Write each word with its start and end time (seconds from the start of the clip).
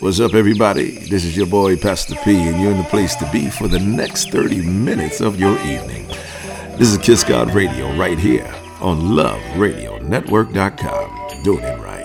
What's 0.00 0.18
up, 0.20 0.34
everybody? 0.34 0.90
This 0.90 1.24
is 1.24 1.36
your 1.36 1.46
boy, 1.46 1.76
Pastor 1.76 2.16
P, 2.24 2.48
and 2.48 2.60
you're 2.60 2.72
in 2.72 2.78
the 2.78 2.84
place 2.84 3.14
to 3.16 3.30
be 3.30 3.48
for 3.48 3.68
the 3.68 3.78
next 3.78 4.30
30 4.30 4.62
minutes 4.62 5.20
of 5.20 5.38
your 5.38 5.56
evening. 5.60 6.06
This 6.78 6.90
is 6.90 6.98
Kiss 6.98 7.22
God 7.22 7.54
Radio 7.54 7.94
right 7.96 8.18
here 8.18 8.52
on 8.80 9.00
LuvRadioNetwork.com. 9.00 11.42
Doing 11.42 11.64
it 11.64 11.78
right. 11.80 12.03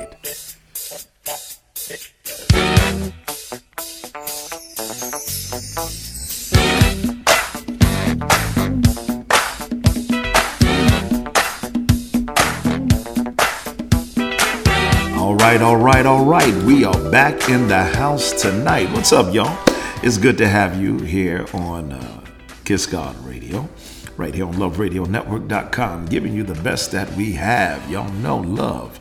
Right, 15.92 16.05
all 16.05 16.23
right. 16.23 16.53
We 16.66 16.85
are 16.85 17.09
back 17.09 17.49
in 17.49 17.67
the 17.67 17.84
house 17.84 18.40
tonight. 18.40 18.91
What's 18.91 19.12
up, 19.12 19.34
y'all? 19.34 19.58
It's 20.04 20.20
good 20.20 20.38
to 20.38 20.48
have 20.48 20.80
you 20.80 21.00
here 21.00 21.48
on 21.52 21.91
uh, 21.91 22.22
Kiss 22.64 22.86
God 22.86 23.18
Radio, 23.26 23.68
right 24.16 24.31
here 24.31 24.45
on 24.45 24.54
LuvRadioNetwork.com, 24.54 26.05
giving 26.05 26.36
you 26.36 26.44
the 26.44 26.62
best 26.62 26.91
that 26.91 27.12
we 27.14 27.31
have. 27.31 27.90
Y'all 27.90 28.14
know 28.14 28.38
love 28.38 29.00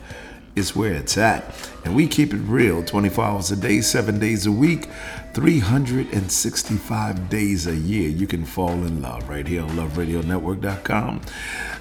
is 0.58 0.76
where 0.76 0.92
it's 0.92 1.16
at. 1.16 1.54
And 1.84 1.96
we 1.96 2.06
keep 2.06 2.34
it 2.34 2.38
real 2.38 2.84
24 2.84 3.24
hours 3.24 3.50
a 3.50 3.56
day, 3.56 3.80
seven 3.80 4.18
days 4.18 4.44
a 4.46 4.52
week, 4.52 4.88
365 5.32 7.30
days 7.30 7.66
a 7.66 7.76
year. 7.76 8.10
You 8.10 8.26
can 8.26 8.44
fall 8.44 8.72
in 8.84 9.00
love 9.00 9.28
right 9.28 9.46
here 9.46 9.62
on 9.62 9.70
LuvRadioNetwork.com. 9.70 11.22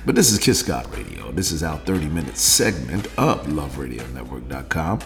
But 0.05 0.15
this 0.15 0.31
is 0.31 0.39
Kiss 0.39 0.63
God 0.63 0.89
Radio. 0.95 1.31
This 1.31 1.51
is 1.51 1.63
our 1.63 1.77
30 1.79 2.07
minute 2.07 2.37
segment 2.37 3.07
of 3.17 3.47
LuvRadioNetwork.com. 3.47 4.99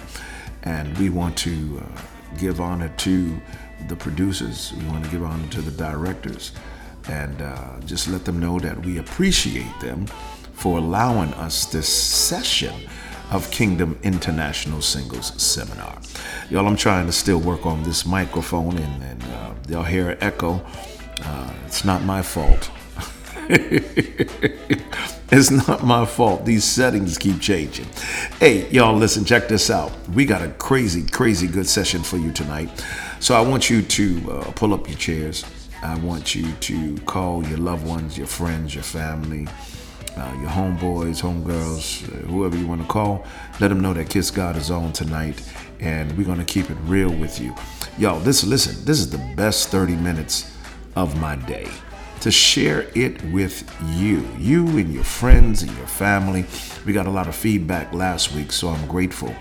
And 0.63 0.95
we 0.97 1.09
want 1.09 1.37
to 1.39 1.83
uh, 1.83 2.01
give 2.37 2.61
honor 2.61 2.89
to 2.97 3.41
the 3.87 3.95
producers, 3.95 4.73
we 4.77 4.85
want 4.89 5.03
to 5.03 5.09
give 5.09 5.23
honor 5.23 5.47
to 5.47 5.61
the 5.61 5.71
directors, 5.71 6.51
and 7.09 7.41
uh, 7.41 7.79
just 7.85 8.07
let 8.07 8.25
them 8.25 8.39
know 8.39 8.59
that 8.59 8.85
we 8.85 8.99
appreciate 8.99 9.79
them 9.79 10.05
for 10.53 10.77
allowing 10.77 11.33
us 11.33 11.65
this 11.65 11.89
session 11.89 12.75
of 13.31 13.49
Kingdom 13.49 13.97
International 14.03 14.81
Singles 14.81 15.41
Seminar. 15.41 15.99
Y'all, 16.49 16.67
I'm 16.67 16.75
trying 16.75 17.05
to 17.05 17.11
still 17.11 17.39
work 17.39 17.65
on 17.65 17.81
this 17.83 18.05
microphone, 18.05 18.77
and, 18.77 19.03
and 19.03 19.23
uh, 19.23 19.53
y'all 19.69 19.83
hear 19.83 20.11
an 20.11 20.17
echo. 20.21 20.61
Uh, 21.23 21.53
it's 21.65 21.85
not 21.85 22.03
my 22.03 22.21
fault. 22.21 22.69
it's 25.31 25.49
not 25.49 25.83
my 25.83 26.05
fault. 26.05 26.45
These 26.45 26.65
settings 26.65 27.17
keep 27.17 27.39
changing. 27.39 27.87
Hey, 28.39 28.69
y'all, 28.69 28.95
listen, 28.95 29.23
check 29.23 29.47
this 29.47 29.69
out. 29.69 29.91
We 30.09 30.25
got 30.25 30.41
a 30.41 30.49
crazy, 30.49 31.03
crazy 31.03 31.47
good 31.47 31.67
session 31.67 32.03
for 32.03 32.17
you 32.17 32.31
tonight. 32.31 32.69
So 33.19 33.35
I 33.35 33.41
want 33.41 33.69
you 33.69 33.81
to 33.81 34.31
uh, 34.31 34.51
pull 34.51 34.73
up 34.73 34.87
your 34.89 34.97
chairs. 34.97 35.45
I 35.83 35.97
want 35.99 36.35
you 36.35 36.51
to 36.51 36.97
call 37.05 37.45
your 37.47 37.57
loved 37.57 37.87
ones, 37.87 38.17
your 38.17 38.27
friends, 38.27 38.75
your 38.75 38.83
family, 38.83 39.47
uh, 40.17 40.37
your 40.39 40.49
homeboys, 40.49 41.21
homegirls, 41.21 42.07
uh, 42.07 42.27
whoever 42.27 42.57
you 42.57 42.67
want 42.67 42.81
to 42.81 42.87
call. 42.87 43.25
Let 43.59 43.69
them 43.69 43.79
know 43.79 43.93
that 43.93 44.09
Kiss 44.09 44.31
God 44.31 44.55
is 44.55 44.69
on 44.69 44.93
tonight, 44.93 45.41
and 45.79 46.15
we're 46.17 46.35
to 46.35 46.45
keep 46.45 46.69
it 46.69 46.77
real 46.85 47.11
with 47.11 47.39
you. 47.39 47.55
Yo, 47.97 48.19
this 48.19 48.43
listen, 48.43 48.83
this 48.85 48.99
is 48.99 49.09
the 49.09 49.33
best 49.35 49.69
30 49.69 49.95
minutes 49.95 50.55
of 50.95 51.19
my 51.19 51.35
day 51.35 51.69
to 52.21 52.29
share 52.29 52.87
it 52.93 53.23
with 53.31 53.63
you, 53.95 54.27
you 54.37 54.67
and 54.77 54.93
your 54.93 55.03
friends 55.03 55.63
and 55.63 55.75
your 55.77 55.87
family. 55.87 56.45
We 56.85 56.93
got 56.93 57.07
a 57.07 57.11
lot 57.11 57.27
of 57.27 57.35
feedback 57.35 57.93
last 57.93 58.33
week, 58.33 58.51
so 58.51 58.69
I'm 58.69 58.87
grateful 58.87 59.33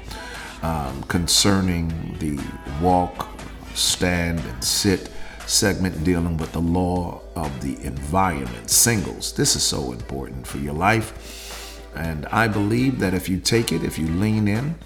um, 0.63 1.03
concerning 1.05 2.17
the 2.19 2.43
walk, 2.83 3.29
stand, 3.75 4.41
and 4.41 4.65
sit 4.65 5.11
segment 5.51 6.05
dealing 6.05 6.37
with 6.37 6.53
the 6.53 6.61
law 6.61 7.21
of 7.35 7.61
the 7.61 7.83
environment, 7.85 8.71
singles. 8.71 9.33
This 9.33 9.57
is 9.57 9.63
so 9.63 9.93
important 9.93 10.47
for 10.47 10.59
your 10.59 10.75
life. 10.75 11.91
And 11.97 12.27
I 12.27 12.47
believe 12.47 13.01
that 13.01 13.15
if 13.15 13.29
you 13.29 13.39
take 13.41 13.73
it, 13.73 13.83
if 13.83 13.99
you 13.99 14.07
lean 14.07 14.47
in, 14.47 14.77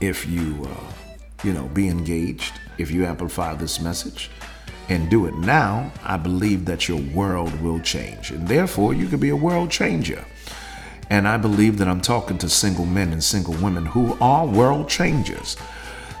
if 0.00 0.26
you, 0.26 0.68
uh, 0.68 0.92
you 1.44 1.52
know, 1.52 1.68
be 1.68 1.88
engaged, 1.88 2.54
if 2.78 2.90
you 2.90 3.04
amplify 3.04 3.54
this 3.54 3.80
message, 3.80 4.30
and 4.88 5.08
do 5.08 5.26
it 5.26 5.34
now, 5.34 5.92
I 6.02 6.16
believe 6.16 6.64
that 6.64 6.88
your 6.88 7.00
world 7.14 7.58
will 7.60 7.78
change. 7.80 8.32
And 8.32 8.48
therefore, 8.48 8.92
you 8.92 9.06
could 9.06 9.20
be 9.20 9.28
a 9.28 9.36
world 9.36 9.70
changer. 9.70 10.24
And 11.08 11.28
I 11.28 11.36
believe 11.36 11.78
that 11.78 11.86
I'm 11.86 12.00
talking 12.00 12.38
to 12.38 12.48
single 12.48 12.86
men 12.86 13.12
and 13.12 13.22
single 13.22 13.54
women 13.54 13.86
who 13.86 14.18
are 14.20 14.46
world 14.46 14.88
changers. 14.88 15.56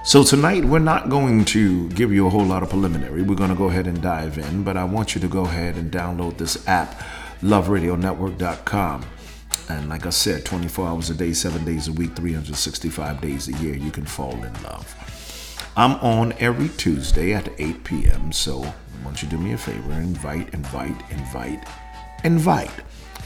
So 0.02 0.24
tonight, 0.24 0.64
we're 0.64 0.78
not 0.78 1.10
going 1.10 1.44
to 1.46 1.88
give 1.90 2.10
you 2.10 2.26
a 2.26 2.30
whole 2.30 2.44
lot 2.44 2.62
of 2.62 2.70
preliminary. 2.70 3.20
We're 3.20 3.34
going 3.34 3.50
to 3.50 3.56
go 3.56 3.66
ahead 3.66 3.86
and 3.86 4.00
dive 4.00 4.38
in, 4.38 4.64
but 4.64 4.78
I 4.78 4.84
want 4.84 5.14
you 5.14 5.20
to 5.20 5.28
go 5.28 5.42
ahead 5.44 5.76
and 5.76 5.92
download 5.92 6.38
this 6.38 6.66
app, 6.66 6.98
luvradionetwork.com. 7.42 9.04
And 9.68 9.88
like 9.90 10.06
I 10.06 10.10
said, 10.10 10.46
24 10.46 10.88
hours 10.88 11.10
a 11.10 11.14
day, 11.14 11.34
seven 11.34 11.66
days 11.66 11.86
a 11.86 11.92
week, 11.92 12.16
365 12.16 13.20
days 13.20 13.48
a 13.48 13.52
year, 13.58 13.74
you 13.74 13.90
can 13.90 14.06
fall 14.06 14.32
in 14.32 14.52
love. 14.62 14.96
I'm 15.76 15.92
on 15.96 16.32
every 16.40 16.70
Tuesday 16.70 17.34
at 17.34 17.52
8 17.58 17.84
p.m. 17.84 18.32
So 18.32 18.60
why 18.60 18.72
don't 19.04 19.22
you 19.22 19.28
do 19.28 19.36
me 19.36 19.52
a 19.52 19.58
favor? 19.58 19.92
Invite, 19.92 20.54
invite, 20.54 21.10
invite, 21.10 21.62
invite. 22.24 22.70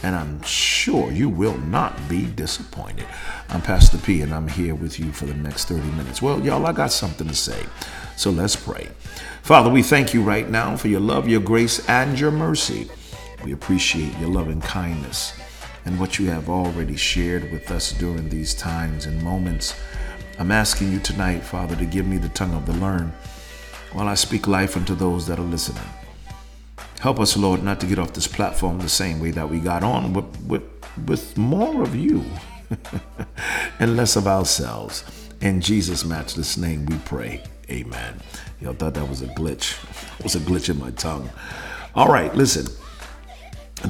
And 0.03 0.15
I'm 0.15 0.43
sure 0.43 1.11
you 1.11 1.29
will 1.29 1.57
not 1.59 2.09
be 2.09 2.27
disappointed. 2.27 3.07
I'm 3.49 3.63
Pastor 3.63 3.97
P, 3.99 4.21
and 4.21 4.35
I'm 4.35 4.49
here 4.49 4.75
with 4.75 4.99
you 4.99 5.13
for 5.13 5.25
the 5.25 5.35
next 5.35 5.67
30 5.67 5.83
minutes. 5.93 6.21
Well, 6.21 6.41
y'all, 6.41 6.67
I 6.67 6.73
got 6.73 6.93
something 6.93 7.27
to 7.27 7.35
say. 7.35 7.65
So 8.17 8.31
let's 8.31 8.55
pray. 8.55 8.89
Father, 9.43 9.71
we 9.71 9.83
thank 9.83 10.13
you 10.13 10.23
right 10.23 10.49
now 10.49 10.77
for 10.77 10.89
your 10.89 11.01
love, 11.01 11.29
your 11.29 11.41
grace, 11.41 11.89
and 11.89 12.19
your 12.19 12.31
mercy. 12.31 12.91
We 13.45 13.53
appreciate 13.53 14.17
your 14.19 14.29
loving 14.29 14.61
kindness 14.61 15.39
and 15.87 15.99
what 15.99 16.19
you 16.19 16.31
have 16.31 16.49
already 16.49 16.97
shared 16.97 17.51
with 17.51 17.71
us 17.71 17.93
during 17.93 18.29
these 18.29 18.55
times 18.55 19.07
and 19.07 19.23
moments 19.23 19.75
I'm 20.37 20.51
asking 20.51 20.91
you 20.91 20.99
tonight, 20.99 21.45
Father, 21.45 21.77
to 21.77 21.85
give 21.85 22.07
me 22.07 22.17
the 22.19 22.29
tongue 22.31 22.55
of 22.55 22.67
the 22.67 22.73
learned 22.73 23.13
while 23.93 24.09
I 24.09 24.15
speak 24.15 24.49
life 24.49 24.77
unto 24.77 24.97
those 24.97 25.29
that 25.29 25.39
are 25.39 25.43
listening. 25.43 25.85
Help 27.05 27.21
us, 27.21 27.37
Lord, 27.37 27.63
not 27.63 27.81
to 27.81 27.87
get 27.87 27.99
off 27.99 28.15
this 28.15 28.27
platform 28.27 28.79
the 28.79 28.89
same 28.89 29.21
way 29.21 29.31
that 29.33 29.51
we 29.51 29.61
got 29.61 29.83
on, 29.83 30.15
with, 30.15 30.25
with, 30.47 30.63
with 31.07 31.37
more 31.37 31.83
of 31.83 31.95
you 31.95 32.25
and 33.79 33.95
less 33.95 34.17
of 34.17 34.27
ourselves. 34.27 35.05
In 35.43 35.61
Jesus' 35.61 36.03
matchless 36.03 36.57
name 36.57 36.87
we 36.87 36.97
pray. 37.05 37.43
Amen. 37.69 38.23
Y'all 38.59 38.73
thought 38.73 38.95
that 38.95 39.07
was 39.07 39.21
a 39.21 39.27
glitch. 39.27 39.77
It 40.19 40.25
was 40.25 40.35
a 40.35 40.39
glitch 40.39 40.71
in 40.71 40.79
my 40.79 40.93
tongue. 40.93 41.29
All 41.95 42.09
right, 42.09 42.35
listen. 42.35 42.75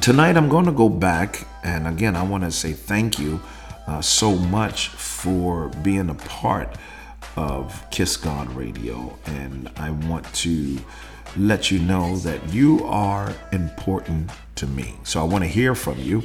Tonight 0.01 0.35
I'm 0.35 0.49
going 0.49 0.65
to 0.65 0.73
go 0.73 0.89
back, 0.89 1.47
and 1.63 1.87
again, 1.87 2.17
I 2.17 2.23
want 2.23 2.43
to 2.43 2.51
say 2.51 2.73
thank 2.73 3.17
you 3.17 3.39
uh, 3.87 4.01
so 4.01 4.35
much 4.35 4.89
for 4.89 5.69
being 5.69 6.09
a 6.09 6.15
part 6.15 6.77
of 7.35 7.85
Kiss 7.91 8.17
God 8.17 8.51
Radio. 8.53 9.15
And 9.25 9.69
I 9.77 9.91
want 9.91 10.33
to 10.35 10.79
let 11.37 11.69
you 11.71 11.79
know 11.79 12.17
that 12.17 12.53
you 12.53 12.83
are 12.85 13.33
important 13.51 14.29
to 14.55 14.67
me. 14.67 14.95
So 15.03 15.19
I 15.19 15.23
want 15.23 15.43
to 15.43 15.49
hear 15.49 15.73
from 15.75 15.99
you. 15.99 16.23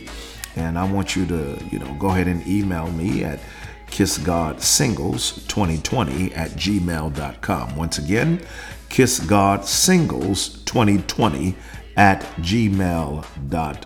And 0.56 0.78
I 0.78 0.91
want 0.91 1.15
you 1.16 1.26
to, 1.26 1.62
you 1.71 1.78
know, 1.78 1.94
go 1.98 2.09
ahead 2.09 2.26
and 2.26 2.47
email 2.47 2.91
me 2.91 3.25
at 3.25 3.41
kissgodsingles2020 3.88 6.37
at 6.37 6.50
gmail.com. 6.50 7.77
Once 7.77 7.97
again, 7.98 8.41
kissgodsingles2020 8.88 11.54
at 11.97 12.22
gmail.com. 12.38 13.84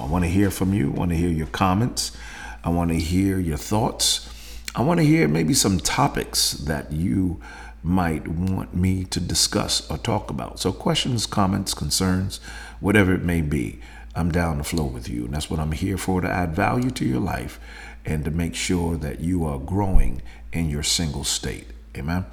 I 0.00 0.06
want 0.06 0.24
to 0.24 0.30
hear 0.30 0.50
from 0.50 0.74
you. 0.74 0.92
I 0.92 0.94
want 0.94 1.10
to 1.10 1.16
hear 1.16 1.30
your 1.30 1.48
comments. 1.48 2.16
I 2.62 2.68
want 2.70 2.90
to 2.90 2.96
hear 2.96 3.38
your 3.38 3.56
thoughts. 3.56 4.28
I 4.74 4.82
want 4.82 5.00
to 5.00 5.06
hear 5.06 5.28
maybe 5.28 5.54
some 5.54 5.78
topics 5.78 6.52
that 6.52 6.92
you 6.92 7.40
might 7.82 8.28
want 8.28 8.74
me 8.74 9.04
to 9.04 9.20
discuss 9.20 9.88
or 9.90 9.98
talk 9.98 10.30
about. 10.30 10.60
So, 10.60 10.72
questions, 10.72 11.26
comments, 11.26 11.74
concerns, 11.74 12.38
whatever 12.80 13.14
it 13.14 13.22
may 13.22 13.40
be, 13.40 13.80
I'm 14.14 14.30
down 14.30 14.58
to 14.58 14.64
flow 14.64 14.84
with 14.84 15.08
you. 15.08 15.24
And 15.24 15.34
that's 15.34 15.48
what 15.48 15.60
I'm 15.60 15.72
here 15.72 15.96
for 15.96 16.20
to 16.20 16.28
add 16.28 16.54
value 16.54 16.90
to 16.90 17.04
your 17.04 17.20
life 17.20 17.58
and 18.04 18.24
to 18.24 18.30
make 18.30 18.54
sure 18.54 18.96
that 18.96 19.20
you 19.20 19.44
are 19.44 19.58
growing 19.58 20.22
in 20.52 20.68
your 20.68 20.82
single 20.82 21.24
state. 21.24 21.66
Amen. 21.96 22.26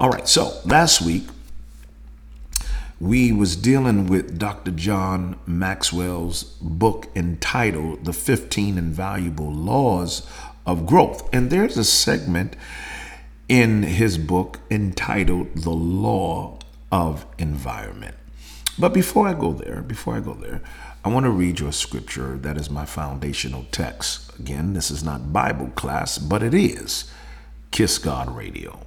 All 0.00 0.10
right. 0.10 0.28
So, 0.28 0.60
last 0.64 1.02
week, 1.02 1.24
we 3.00 3.32
was 3.32 3.56
dealing 3.56 4.06
with 4.06 4.38
Dr. 4.38 4.70
John 4.70 5.38
Maxwell's 5.46 6.44
book 6.60 7.08
entitled 7.16 8.04
The 8.04 8.12
15 8.12 8.78
Invaluable 8.78 9.52
Laws 9.52 10.26
of 10.66 10.86
Growth. 10.86 11.28
And 11.32 11.50
there's 11.50 11.76
a 11.76 11.84
segment 11.84 12.56
in 13.48 13.82
his 13.82 14.18
book 14.18 14.60
entitled 14.70 15.54
The 15.54 15.70
Law 15.70 16.58
of 16.90 17.26
Environment. 17.38 18.14
But 18.78 18.94
before 18.94 19.28
I 19.28 19.34
go 19.34 19.52
there, 19.52 19.82
before 19.82 20.16
I 20.16 20.20
go 20.20 20.34
there, 20.34 20.60
I 21.04 21.08
want 21.08 21.24
to 21.24 21.30
read 21.30 21.60
you 21.60 21.68
a 21.68 21.72
scripture 21.72 22.38
that 22.38 22.56
is 22.56 22.70
my 22.70 22.86
foundational 22.86 23.66
text. 23.70 24.36
Again, 24.38 24.72
this 24.72 24.90
is 24.90 25.04
not 25.04 25.32
Bible 25.32 25.68
class, 25.74 26.18
but 26.18 26.42
it 26.42 26.54
is 26.54 27.10
Kiss 27.70 27.98
God 27.98 28.34
Radio. 28.34 28.80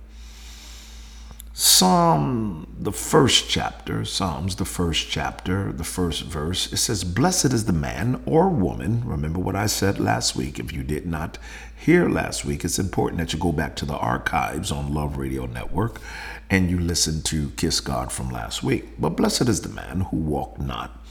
Psalm, 1.59 2.67
the 2.79 2.91
first 2.91 3.49
chapter, 3.49 4.05
Psalms, 4.05 4.57
the 4.57 4.63
first 4.63 5.09
chapter, 5.09 5.71
the 5.71 5.83
first 5.83 6.21
verse, 6.21 6.71
it 6.71 6.77
says, 6.77 7.03
Blessed 7.03 7.45
is 7.51 7.65
the 7.65 7.73
man 7.73 8.21
or 8.27 8.47
woman. 8.47 9.03
Remember 9.03 9.39
what 9.39 9.55
I 9.55 9.65
said 9.65 9.99
last 9.99 10.35
week. 10.35 10.59
If 10.59 10.71
you 10.71 10.83
did 10.83 11.07
not 11.07 11.39
hear 11.75 12.07
last 12.09 12.45
week, 12.45 12.63
it's 12.63 12.77
important 12.77 13.17
that 13.17 13.33
you 13.33 13.39
go 13.39 13.51
back 13.51 13.75
to 13.77 13.85
the 13.85 13.97
archives 13.97 14.71
on 14.71 14.93
Luv 14.93 15.17
Radio 15.17 15.47
Network 15.47 15.99
and 16.47 16.69
you 16.69 16.79
listen 16.79 17.23
to 17.23 17.49
Kiss 17.57 17.79
God 17.79 18.11
from 18.11 18.29
last 18.29 18.61
week. 18.61 18.89
But 18.99 19.17
blessed 19.17 19.49
is 19.49 19.61
the 19.61 19.69
man 19.69 20.01
who 20.01 20.17
walked 20.17 20.59
not 20.59 21.03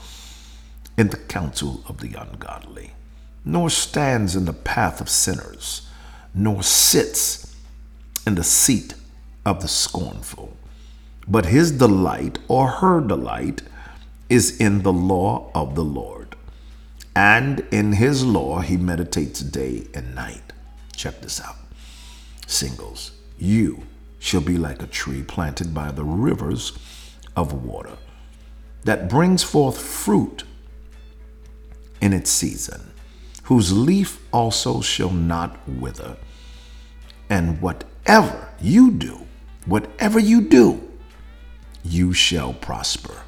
in 0.97 1.09
the 1.09 1.17
counsel 1.17 1.83
of 1.89 1.99
the 1.99 2.15
ungodly, 2.15 2.93
nor 3.45 3.69
stands 3.69 4.37
in 4.37 4.45
the 4.45 4.53
path 4.53 5.01
of 5.01 5.09
sinners, 5.09 5.89
nor 6.33 6.63
sits 6.63 7.53
in 8.25 8.37
the 8.37 8.45
seat 8.45 8.95
of 9.47 9.63
the 9.63 9.69
scornful. 9.69 10.55
But 11.27 11.47
his 11.47 11.71
delight 11.71 12.39
or 12.49 12.69
her 12.69 13.01
delight 13.01 13.63
is 14.29 14.61
in 14.61 14.83
the 14.83 14.93
law 14.93 15.51
of 15.55 15.77
the 15.77 15.85
Lord. 15.85 16.37
And 17.15 17.61
in 17.71 17.93
his 17.93 18.25
law 18.25 18.61
he 18.61 18.77
meditates 18.77 19.41
day 19.41 19.87
and 19.95 20.15
night. 20.15 20.53
Check 20.95 21.21
this 21.21 21.41
out. 21.41 21.57
Singles, 22.47 23.13
you 23.39 23.85
shall 24.19 24.41
be 24.41 24.59
like 24.59 24.83
a 24.83 24.87
tree 24.87 25.23
planted 25.23 25.73
by 25.73 25.93
the 25.93 26.05
rivers 26.05 26.73
of 27.37 27.65
water 27.65 27.97
that 28.85 29.09
brings 29.09 29.43
forth 29.43 29.81
fruit 29.81 30.45
in 32.01 32.13
its 32.13 32.31
season, 32.31 32.93
whose 33.45 33.73
leaf 33.73 34.21
also 34.33 34.81
shall 34.81 35.11
not 35.11 35.57
wither. 35.69 36.17
And 37.31 37.61
whatever 37.61 38.49
you 38.61 38.91
do 38.91 39.26
Whatever 39.67 40.19
you 40.19 40.41
do, 40.41 40.89
you 41.85 42.13
shall 42.13 42.53
prosper. 42.53 43.23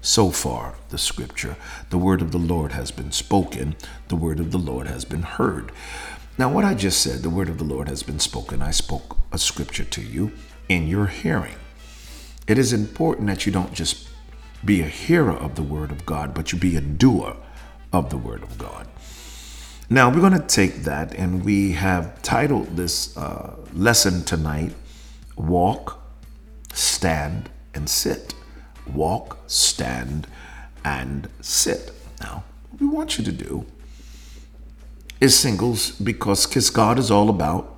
So 0.00 0.30
far, 0.30 0.76
the 0.88 0.98
scripture, 0.98 1.56
the 1.90 1.98
word 1.98 2.22
of 2.22 2.32
the 2.32 2.38
Lord 2.38 2.72
has 2.72 2.90
been 2.90 3.12
spoken, 3.12 3.76
the 4.08 4.16
word 4.16 4.40
of 4.40 4.50
the 4.50 4.58
Lord 4.58 4.86
has 4.86 5.04
been 5.04 5.22
heard. 5.22 5.72
Now, 6.38 6.50
what 6.50 6.64
I 6.64 6.74
just 6.74 7.02
said, 7.02 7.22
the 7.22 7.28
word 7.28 7.50
of 7.50 7.58
the 7.58 7.64
Lord 7.64 7.88
has 7.88 8.02
been 8.02 8.18
spoken, 8.18 8.62
I 8.62 8.70
spoke 8.70 9.18
a 9.30 9.38
scripture 9.38 9.84
to 9.84 10.00
you 10.00 10.32
in 10.68 10.88
your 10.88 11.06
hearing. 11.06 11.56
It 12.46 12.56
is 12.56 12.72
important 12.72 13.26
that 13.26 13.44
you 13.44 13.52
don't 13.52 13.74
just 13.74 14.08
be 14.64 14.80
a 14.80 14.86
hearer 14.86 15.32
of 15.32 15.54
the 15.54 15.62
word 15.62 15.90
of 15.90 16.06
God, 16.06 16.32
but 16.32 16.52
you 16.52 16.58
be 16.58 16.76
a 16.76 16.80
doer 16.80 17.36
of 17.92 18.10
the 18.10 18.16
word 18.16 18.42
of 18.42 18.56
God. 18.56 18.88
Now, 19.90 20.08
we're 20.08 20.20
going 20.20 20.40
to 20.40 20.46
take 20.46 20.84
that 20.84 21.14
and 21.14 21.44
we 21.44 21.72
have 21.72 22.22
titled 22.22 22.76
this 22.76 23.16
uh, 23.16 23.56
lesson 23.74 24.24
tonight, 24.24 24.72
walk, 25.40 26.00
stand, 26.72 27.50
and 27.74 27.88
sit. 27.88 28.34
Walk, 28.86 29.38
stand, 29.46 30.26
and 30.84 31.28
sit. 31.40 31.92
Now, 32.20 32.44
what 32.70 32.80
we 32.80 32.86
want 32.86 33.18
you 33.18 33.24
to 33.24 33.32
do 33.32 33.66
is 35.20 35.38
singles 35.38 35.90
because 35.92 36.46
Kiss 36.46 36.70
God 36.70 36.98
is 36.98 37.10
all 37.10 37.28
about 37.28 37.76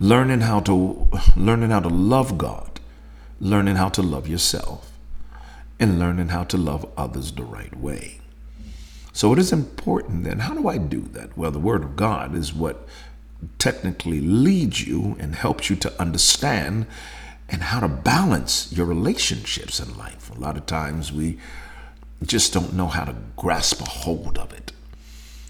learning 0.00 0.40
how 0.40 0.60
to 0.60 1.08
learning 1.36 1.70
how 1.70 1.80
to 1.80 1.88
love 1.88 2.36
God, 2.36 2.80
learning 3.40 3.76
how 3.76 3.88
to 3.90 4.02
love 4.02 4.28
yourself, 4.28 4.92
and 5.80 5.98
learning 5.98 6.28
how 6.28 6.44
to 6.44 6.56
love 6.56 6.86
others 6.96 7.32
the 7.32 7.44
right 7.44 7.76
way. 7.76 8.20
So 9.12 9.32
it 9.32 9.38
is 9.38 9.52
important 9.52 10.24
then, 10.24 10.40
how 10.40 10.54
do 10.54 10.68
I 10.68 10.76
do 10.76 11.02
that? 11.12 11.38
Well, 11.38 11.52
the 11.52 11.60
Word 11.60 11.84
of 11.84 11.96
God 11.96 12.34
is 12.34 12.52
what 12.52 12.86
technically 13.58 14.20
leads 14.20 14.86
you 14.86 15.16
and 15.18 15.34
helps 15.34 15.70
you 15.70 15.76
to 15.76 16.00
understand 16.00 16.86
and 17.48 17.62
how 17.62 17.80
to 17.80 17.88
balance 17.88 18.72
your 18.72 18.86
relationships 18.86 19.80
in 19.80 19.96
life. 19.96 20.30
A 20.34 20.38
lot 20.38 20.56
of 20.56 20.66
times 20.66 21.12
we 21.12 21.38
just 22.22 22.52
don't 22.52 22.72
know 22.72 22.86
how 22.86 23.04
to 23.04 23.14
grasp 23.36 23.80
a 23.80 23.84
hold 23.84 24.38
of 24.38 24.52
it. 24.52 24.72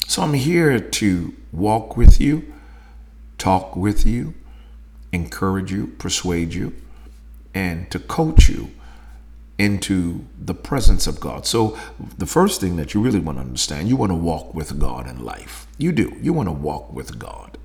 So 0.06 0.22
I'm 0.22 0.34
here 0.34 0.78
to 0.78 1.34
walk 1.52 1.96
with 1.96 2.20
you, 2.20 2.52
talk 3.38 3.76
with 3.76 4.06
you, 4.06 4.34
encourage 5.12 5.72
you, 5.72 5.86
persuade 5.98 6.52
you, 6.52 6.74
and 7.54 7.90
to 7.90 7.98
coach 7.98 8.48
you 8.48 8.70
into 9.56 10.24
the 10.38 10.54
presence 10.54 11.06
of 11.06 11.20
God. 11.20 11.46
So, 11.46 11.78
the 12.18 12.26
first 12.26 12.60
thing 12.60 12.76
that 12.76 12.92
you 12.92 13.00
really 13.00 13.20
want 13.20 13.38
to 13.38 13.42
understand, 13.42 13.88
you 13.88 13.96
want 13.96 14.10
to 14.10 14.16
walk 14.16 14.52
with 14.52 14.78
God 14.78 15.08
in 15.08 15.24
life. 15.24 15.66
You 15.78 15.92
do. 15.92 16.16
You 16.20 16.32
want 16.32 16.48
to 16.48 16.52
walk 16.52 16.92
with 16.92 17.18
God. 17.18 17.56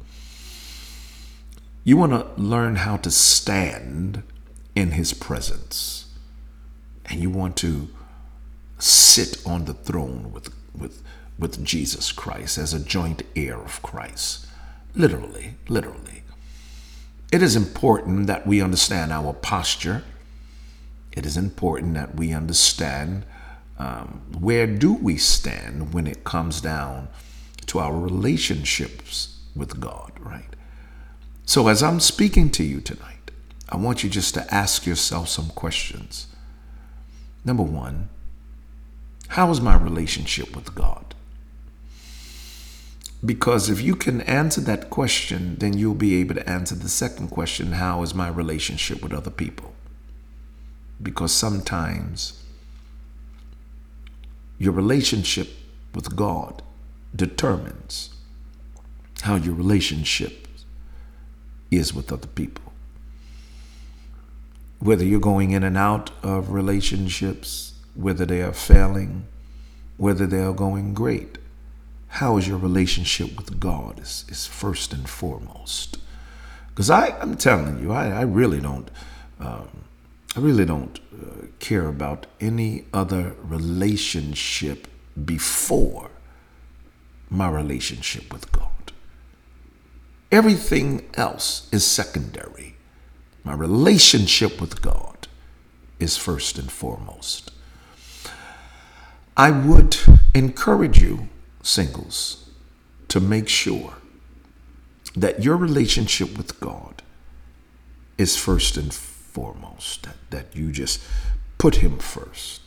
You 1.83 1.97
want 1.97 2.11
to 2.11 2.41
learn 2.41 2.77
how 2.77 2.97
to 2.97 3.11
stand 3.11 4.23
in 4.75 4.91
his 4.91 5.13
presence. 5.13 6.13
And 7.05 7.19
you 7.19 7.29
want 7.29 7.57
to 7.57 7.89
sit 8.77 9.41
on 9.45 9.65
the 9.65 9.73
throne 9.73 10.31
with, 10.31 10.53
with, 10.77 11.01
with 11.37 11.63
Jesus 11.65 12.11
Christ 12.11 12.57
as 12.57 12.73
a 12.73 12.79
joint 12.79 13.23
heir 13.35 13.57
of 13.57 13.81
Christ. 13.81 14.45
Literally, 14.95 15.55
literally. 15.67 16.23
It 17.31 17.41
is 17.41 17.55
important 17.55 18.27
that 18.27 18.47
we 18.47 18.61
understand 18.61 19.11
our 19.11 19.33
posture. 19.33 20.03
It 21.11 21.25
is 21.25 21.37
important 21.37 21.93
that 21.93 22.15
we 22.15 22.33
understand 22.33 23.25
um, 23.77 24.21
where 24.39 24.67
do 24.67 24.93
we 24.93 25.17
stand 25.17 25.93
when 25.93 26.07
it 26.07 26.23
comes 26.23 26.59
down 26.59 27.07
to 27.67 27.79
our 27.79 27.97
relationships 27.97 29.39
with 29.55 29.79
God, 29.79 30.11
right? 30.19 30.55
So, 31.49 31.67
as 31.67 31.81
I'm 31.81 31.99
speaking 31.99 32.51
to 32.51 32.63
you 32.63 32.79
tonight, 32.79 33.31
I 33.69 33.75
want 33.75 34.03
you 34.03 34.09
just 34.11 34.35
to 34.35 34.53
ask 34.53 34.85
yourself 34.85 35.29
some 35.29 35.47
questions. 35.47 36.27
Number 37.43 37.63
one, 37.63 38.09
how 39.29 39.49
is 39.49 39.59
my 39.59 39.75
relationship 39.75 40.55
with 40.55 40.75
God? 40.75 41.15
Because 43.25 43.67
if 43.67 43.81
you 43.81 43.95
can 43.95 44.21
answer 44.21 44.61
that 44.61 44.91
question, 44.91 45.55
then 45.55 45.75
you'll 45.75 45.95
be 45.95 46.21
able 46.21 46.35
to 46.35 46.47
answer 46.47 46.75
the 46.75 46.87
second 46.87 47.29
question 47.29 47.71
how 47.71 48.03
is 48.03 48.13
my 48.13 48.27
relationship 48.27 49.01
with 49.01 49.11
other 49.11 49.31
people? 49.31 49.73
Because 51.01 51.31
sometimes 51.31 52.43
your 54.59 54.73
relationship 54.73 55.49
with 55.95 56.15
God 56.15 56.61
determines 57.15 58.11
how 59.23 59.35
your 59.35 59.55
relationship 59.55 60.45
is 61.71 61.93
with 61.93 62.11
other 62.11 62.27
people. 62.27 62.73
Whether 64.79 65.03
you're 65.03 65.19
going 65.19 65.51
in 65.51 65.63
and 65.63 65.77
out 65.77 66.11
of 66.23 66.51
relationships, 66.51 67.73
whether 67.95 68.25
they 68.25 68.41
are 68.41 68.53
failing, 68.53 69.25
whether 69.97 70.25
they 70.25 70.41
are 70.41 70.53
going 70.53 70.93
great, 70.93 71.37
how 72.07 72.37
is 72.37 72.47
your 72.47 72.57
relationship 72.57 73.37
with 73.37 73.59
God 73.59 73.99
is, 73.99 74.25
is 74.29 74.47
first 74.47 74.93
and 74.93 75.07
foremost. 75.07 75.97
Because 76.69 76.89
I'm 76.89 77.35
telling 77.35 77.81
you, 77.83 77.91
I, 77.91 78.07
I 78.07 78.21
really 78.21 78.61
don't, 78.61 78.89
um, 79.39 79.67
I 80.35 80.39
really 80.39 80.65
don't 80.65 80.99
uh, 81.13 81.47
care 81.59 81.87
about 81.87 82.25
any 82.39 82.85
other 82.93 83.35
relationship 83.43 84.87
before 85.25 86.09
my 87.29 87.49
relationship 87.49 88.31
with 88.31 88.51
God. 88.51 88.68
Everything 90.31 91.09
else 91.15 91.67
is 91.71 91.85
secondary. 91.85 92.75
My 93.43 93.53
relationship 93.53 94.61
with 94.61 94.81
God 94.81 95.27
is 95.99 96.17
first 96.17 96.57
and 96.57 96.71
foremost. 96.71 97.51
I 99.35 99.51
would 99.51 99.97
encourage 100.35 101.01
you, 101.01 101.29
singles, 101.63 102.49
to 103.07 103.19
make 103.19 103.47
sure 103.47 103.93
that 105.15 105.43
your 105.43 105.57
relationship 105.57 106.37
with 106.37 106.59
God 106.59 107.01
is 108.17 108.37
first 108.37 108.77
and 108.77 108.93
foremost, 108.93 110.03
that, 110.03 110.17
that 110.29 110.55
you 110.55 110.71
just 110.71 111.01
put 111.57 111.77
Him 111.77 111.97
first. 111.97 112.61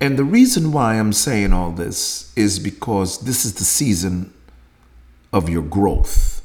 And 0.00 0.18
the 0.18 0.24
reason 0.24 0.72
why 0.72 0.94
I'm 0.94 1.12
saying 1.12 1.52
all 1.52 1.70
this 1.70 2.32
is 2.36 2.58
because 2.58 3.20
this 3.20 3.44
is 3.44 3.54
the 3.54 3.64
season 3.64 4.32
of 5.34 5.48
your 5.48 5.62
growth. 5.62 6.40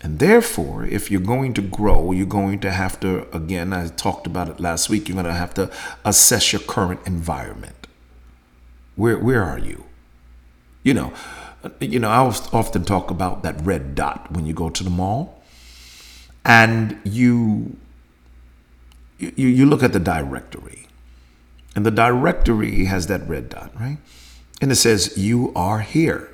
And 0.00 0.18
therefore, 0.18 0.84
if 0.84 1.10
you're 1.10 1.20
going 1.20 1.52
to 1.54 1.62
grow, 1.62 2.12
you're 2.12 2.26
going 2.26 2.60
to 2.60 2.70
have 2.70 2.98
to, 3.00 3.28
again, 3.36 3.72
I 3.72 3.88
talked 3.88 4.26
about 4.26 4.48
it 4.48 4.58
last 4.58 4.88
week, 4.88 5.08
you're 5.08 5.14
going 5.14 5.26
to 5.26 5.32
have 5.32 5.54
to 5.54 5.70
assess 6.04 6.52
your 6.52 6.62
current 6.62 7.00
environment. 7.06 7.86
Where, 8.96 9.18
where 9.18 9.42
are 9.44 9.58
you? 9.58 9.84
You 10.82 10.94
know, 10.94 11.12
you 11.78 12.00
know, 12.00 12.08
I 12.08 12.18
often 12.52 12.84
talk 12.84 13.10
about 13.10 13.42
that 13.44 13.60
red 13.60 13.94
dot 13.94 14.32
when 14.32 14.46
you 14.46 14.54
go 14.54 14.70
to 14.70 14.82
the 14.82 14.90
mall 14.90 15.42
and 16.44 16.98
you, 17.04 17.76
you, 19.18 19.46
you 19.48 19.66
look 19.66 19.82
at 19.84 19.92
the 19.92 20.00
directory 20.00 20.88
and 21.76 21.86
the 21.86 21.92
directory 21.92 22.86
has 22.86 23.06
that 23.06 23.28
red 23.28 23.48
dot, 23.48 23.70
right? 23.78 23.98
And 24.60 24.72
it 24.72 24.76
says, 24.76 25.16
you 25.16 25.52
are 25.54 25.80
here. 25.80 26.31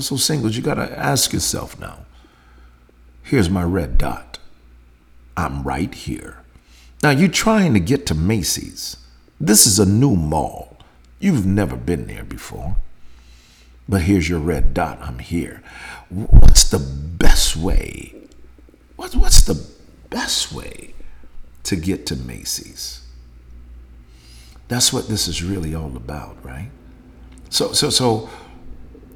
So, 0.00 0.16
singles, 0.16 0.56
you 0.56 0.62
got 0.62 0.74
to 0.74 0.98
ask 0.98 1.32
yourself 1.32 1.78
now 1.78 2.06
Here's 3.22 3.48
my 3.48 3.62
red 3.62 3.98
dot. 3.98 4.38
I'm 5.36 5.62
right 5.62 5.92
here. 5.94 6.38
Now 7.02 7.10
you're 7.10 7.28
trying 7.28 7.72
to 7.74 7.80
get 7.80 8.06
to 8.06 8.14
Macy's. 8.14 8.96
This 9.40 9.66
is 9.66 9.78
a 9.78 9.86
new 9.86 10.14
mall. 10.14 10.76
You've 11.18 11.46
never 11.46 11.76
been 11.76 12.06
there 12.06 12.24
before. 12.24 12.76
But 13.88 14.02
here's 14.02 14.28
your 14.28 14.38
red 14.38 14.74
dot. 14.74 14.98
I'm 15.00 15.18
here. 15.18 15.62
What's 16.08 16.68
the 16.68 16.78
best 16.78 17.56
way? 17.56 18.14
What, 18.96 19.14
what's 19.14 19.42
the 19.42 19.66
best 20.10 20.52
way 20.52 20.94
to 21.64 21.76
get 21.76 22.06
to 22.06 22.16
Macy's? 22.16 23.00
That's 24.68 24.92
what 24.92 25.08
this 25.08 25.26
is 25.26 25.42
really 25.42 25.74
all 25.74 25.96
about, 25.96 26.36
right? 26.44 26.70
So, 27.50 27.72
so, 27.72 27.90
so 27.90 28.30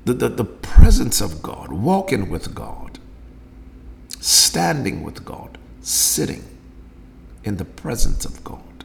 the, 0.07 0.15
the, 0.15 0.29
the 0.29 0.45
presence 0.45 1.21
of 1.21 1.43
God, 1.43 1.73
walking 1.73 2.31
with 2.31 2.55
God, 2.55 3.01
standing 4.21 5.03
with 5.03 5.25
God, 5.25 5.59
sitting 5.81 6.45
in 7.43 7.57
the 7.57 7.65
presence 7.65 8.25
of 8.25 8.43
God, 8.45 8.85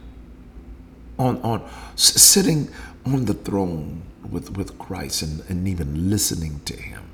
on, 1.20 1.40
on 1.42 1.70
sitting 1.94 2.68
on 3.06 3.26
the 3.26 3.34
throne 3.34 4.02
with, 4.28 4.56
with 4.56 4.76
Christ 4.80 5.22
and, 5.22 5.44
and 5.48 5.68
even 5.68 6.10
listening 6.10 6.60
to 6.64 6.76
Him, 6.76 7.04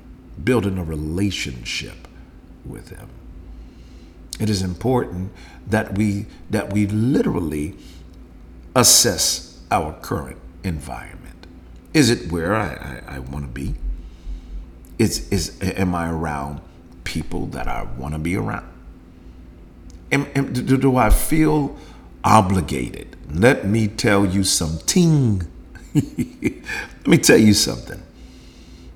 building 0.43 0.79
a 0.79 0.83
relationship 0.83 2.07
with 2.65 2.89
Him. 2.89 3.09
It 4.39 4.49
is 4.49 4.63
important 4.63 5.31
that 5.67 5.95
we 5.97 6.25
that 6.49 6.73
we 6.73 6.87
literally 6.87 7.75
assess 8.75 9.59
our 9.69 9.93
current 10.01 10.37
environment. 10.63 11.45
Is 11.93 12.09
it 12.09 12.31
where 12.31 12.55
I, 12.55 13.01
I, 13.07 13.15
I 13.15 13.19
want 13.19 13.45
to 13.45 13.51
be? 13.51 13.75
Is 14.99 15.29
is 15.29 15.57
am 15.61 15.95
I 15.95 16.09
around 16.09 16.59
people 17.05 17.47
that 17.47 17.67
I 17.67 17.83
want 17.97 18.13
to 18.13 18.19
be 18.19 18.35
around? 18.35 18.67
Am, 20.11 20.27
am, 20.35 20.51
do, 20.51 20.77
do 20.77 20.97
I 20.97 21.09
feel 21.09 21.77
obligated? 22.23 23.15
Let 23.31 23.65
me 23.65 23.87
tell 23.87 24.25
you 24.25 24.43
something. 24.43 25.47
Let 25.93 27.07
me 27.07 27.17
tell 27.17 27.37
you 27.37 27.53
something. 27.53 28.03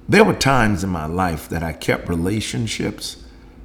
There 0.09 0.25
were 0.25 0.33
times 0.33 0.83
in 0.83 0.89
my 0.89 1.05
life 1.05 1.47
that 1.49 1.63
I 1.63 1.71
kept 1.71 2.09
relationships 2.09 3.23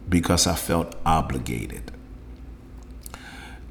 because 0.08 0.46
I 0.46 0.54
felt 0.54 0.94
obligated. 1.04 1.90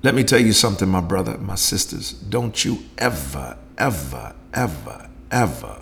Let 0.03 0.13
me 0.13 0.23
tell 0.23 0.41
you 0.41 0.53
something, 0.53 0.89
my 0.89 1.01
brother, 1.01 1.37
my 1.37 1.55
sisters. 1.55 2.11
Don't 2.11 2.65
you 2.65 2.79
ever, 2.97 3.57
ever, 3.77 4.35
ever, 4.53 5.09
ever 5.31 5.81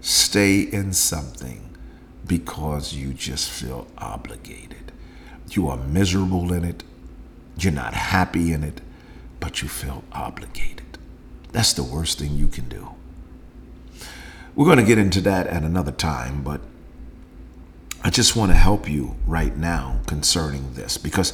stay 0.00 0.60
in 0.60 0.92
something 0.92 1.67
because 2.28 2.94
you 2.94 3.12
just 3.12 3.50
feel 3.50 3.88
obligated. 3.98 4.92
You 5.50 5.68
are 5.68 5.76
miserable 5.76 6.52
in 6.52 6.64
it. 6.64 6.84
You're 7.58 7.72
not 7.72 7.94
happy 7.94 8.52
in 8.52 8.62
it, 8.62 8.80
but 9.40 9.62
you 9.62 9.68
feel 9.68 10.04
obligated. 10.12 10.98
That's 11.50 11.72
the 11.72 11.82
worst 11.82 12.18
thing 12.18 12.36
you 12.36 12.46
can 12.46 12.68
do. 12.68 12.90
We're 14.54 14.66
going 14.66 14.78
to 14.78 14.84
get 14.84 14.98
into 14.98 15.20
that 15.22 15.46
at 15.46 15.62
another 15.62 15.92
time, 15.92 16.42
but 16.42 16.60
I 18.02 18.10
just 18.10 18.36
want 18.36 18.52
to 18.52 18.56
help 18.56 18.88
you 18.88 19.16
right 19.26 19.56
now 19.56 20.00
concerning 20.06 20.74
this 20.74 20.98
because 20.98 21.32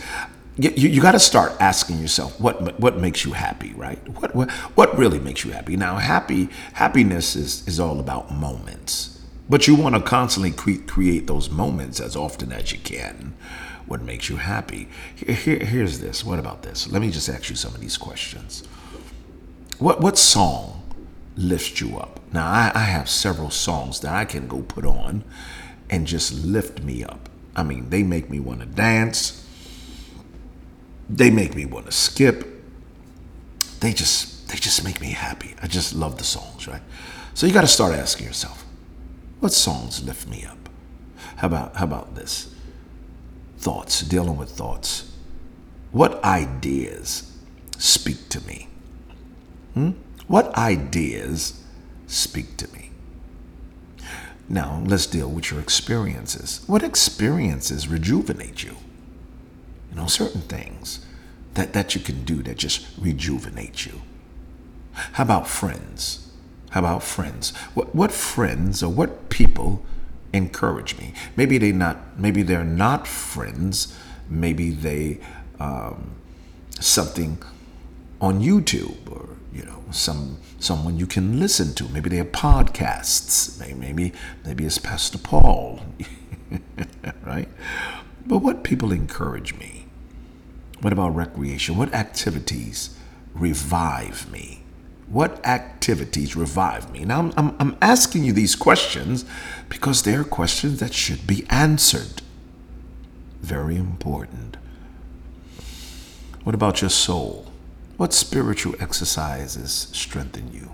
you, 0.56 0.70
you 0.70 1.00
got 1.00 1.12
to 1.12 1.18
start 1.18 1.52
asking 1.60 1.98
yourself 1.98 2.40
what 2.40 2.78
what 2.78 2.98
makes 2.98 3.24
you 3.24 3.32
happy, 3.32 3.72
right? 3.74 3.98
What, 4.20 4.34
what 4.34 4.50
what 4.50 4.96
really 4.96 5.18
makes 5.18 5.44
you 5.44 5.50
happy? 5.50 5.76
Now, 5.76 5.96
happy 5.96 6.48
happiness 6.74 7.34
is 7.34 7.66
is 7.66 7.80
all 7.80 7.98
about 7.98 8.32
moments, 8.32 9.13
but 9.48 9.66
you 9.66 9.74
want 9.74 9.94
to 9.94 10.00
constantly 10.00 10.50
cre- 10.50 10.86
create 10.86 11.26
those 11.26 11.50
moments 11.50 12.00
as 12.00 12.16
often 12.16 12.52
as 12.52 12.72
you 12.72 12.78
can. 12.78 13.34
What 13.86 14.02
makes 14.02 14.30
you 14.30 14.36
happy? 14.36 14.88
Here, 15.14 15.58
here's 15.58 16.00
this. 16.00 16.24
What 16.24 16.38
about 16.38 16.62
this? 16.62 16.90
Let 16.90 17.02
me 17.02 17.10
just 17.10 17.28
ask 17.28 17.50
you 17.50 17.56
some 17.56 17.74
of 17.74 17.80
these 17.80 17.98
questions. 17.98 18.66
What 19.78 20.00
what 20.00 20.16
song 20.16 20.82
lifts 21.36 21.80
you 21.80 21.98
up. 21.98 22.20
Now, 22.32 22.46
I, 22.46 22.72
I 22.74 22.84
have 22.84 23.08
several 23.08 23.50
songs 23.50 24.00
that 24.00 24.14
I 24.14 24.24
can 24.24 24.46
go 24.46 24.62
put 24.62 24.84
on 24.84 25.24
and 25.90 26.06
just 26.06 26.44
lift 26.44 26.82
me 26.82 27.04
up. 27.04 27.28
I 27.56 27.62
mean, 27.62 27.90
they 27.90 28.02
make 28.02 28.30
me 28.30 28.40
want 28.40 28.60
to 28.60 28.66
dance. 28.66 29.46
They 31.08 31.30
make 31.30 31.54
me 31.54 31.64
want 31.64 31.86
to 31.86 31.92
skip. 31.92 32.46
They 33.80 33.92
just 33.92 34.48
they 34.48 34.56
just 34.56 34.84
make 34.84 35.00
me 35.00 35.10
happy. 35.10 35.54
I 35.62 35.66
just 35.66 35.94
love 35.94 36.18
the 36.18 36.24
songs, 36.24 36.66
right? 36.66 36.82
So 37.34 37.46
you 37.46 37.52
got 37.52 37.62
to 37.62 37.66
start 37.66 37.94
asking 37.94 38.26
yourself, 38.26 38.63
what 39.44 39.52
songs 39.52 40.02
lift 40.02 40.26
me 40.26 40.42
up? 40.46 40.70
How 41.36 41.48
about 41.48 41.76
how 41.76 41.84
about 41.84 42.14
this? 42.14 42.54
Thoughts, 43.58 44.00
dealing 44.00 44.38
with 44.38 44.48
thoughts. 44.48 45.12
What 45.92 46.24
ideas 46.24 47.30
speak 47.76 48.30
to 48.30 48.40
me? 48.46 48.68
Hmm? 49.74 49.90
What 50.28 50.54
ideas 50.56 51.62
speak 52.06 52.56
to 52.56 52.72
me? 52.72 52.90
Now, 54.48 54.82
let's 54.86 55.04
deal 55.04 55.28
with 55.28 55.50
your 55.50 55.60
experiences. 55.60 56.62
What 56.66 56.82
experiences 56.82 57.86
rejuvenate 57.86 58.64
you? 58.64 58.76
You 59.90 59.96
know, 59.96 60.06
certain 60.06 60.40
things 60.40 61.04
that, 61.52 61.74
that 61.74 61.94
you 61.94 62.00
can 62.00 62.24
do 62.24 62.42
that 62.44 62.56
just 62.56 62.86
rejuvenate 62.98 63.84
you. 63.84 64.00
How 64.94 65.24
about 65.24 65.46
friends? 65.48 66.23
How 66.74 66.80
about 66.80 67.04
friends? 67.04 67.52
What, 67.74 67.94
what 67.94 68.10
friends 68.10 68.82
or 68.82 68.92
what 68.92 69.28
people 69.28 69.86
encourage 70.32 70.98
me? 70.98 71.14
Maybe 71.36 71.56
they 71.56 71.70
not. 71.70 72.18
Maybe 72.18 72.42
they're 72.42 72.64
not 72.64 73.06
friends. 73.06 73.96
Maybe 74.28 74.70
they 74.70 75.20
um, 75.60 76.16
something 76.80 77.40
on 78.20 78.40
YouTube 78.40 79.08
or 79.08 79.36
you 79.52 79.64
know 79.64 79.84
some 79.92 80.38
someone 80.58 80.98
you 80.98 81.06
can 81.06 81.38
listen 81.38 81.74
to. 81.74 81.84
Maybe 81.84 82.10
they 82.10 82.18
are 82.18 82.24
podcasts. 82.24 83.56
Maybe 83.60 84.12
maybe 84.44 84.64
it's 84.64 84.78
Pastor 84.78 85.18
Paul, 85.18 85.78
right? 87.24 87.48
But 88.26 88.38
what 88.38 88.64
people 88.64 88.90
encourage 88.90 89.54
me? 89.54 89.86
What 90.80 90.92
about 90.92 91.14
recreation? 91.14 91.76
What 91.76 91.94
activities 91.94 92.98
revive 93.32 94.28
me? 94.32 94.63
What 95.08 95.44
activities 95.46 96.34
revive 96.34 96.90
me? 96.90 97.04
Now, 97.04 97.20
I'm, 97.20 97.32
I'm, 97.36 97.56
I'm 97.58 97.76
asking 97.82 98.24
you 98.24 98.32
these 98.32 98.56
questions 98.56 99.24
because 99.68 100.02
they 100.02 100.14
are 100.14 100.24
questions 100.24 100.80
that 100.80 100.94
should 100.94 101.26
be 101.26 101.46
answered. 101.50 102.22
Very 103.42 103.76
important. 103.76 104.56
What 106.44 106.54
about 106.54 106.80
your 106.80 106.90
soul? 106.90 107.52
What 107.96 108.12
spiritual 108.12 108.74
exercises 108.80 109.88
strengthen 109.92 110.52
you? 110.52 110.70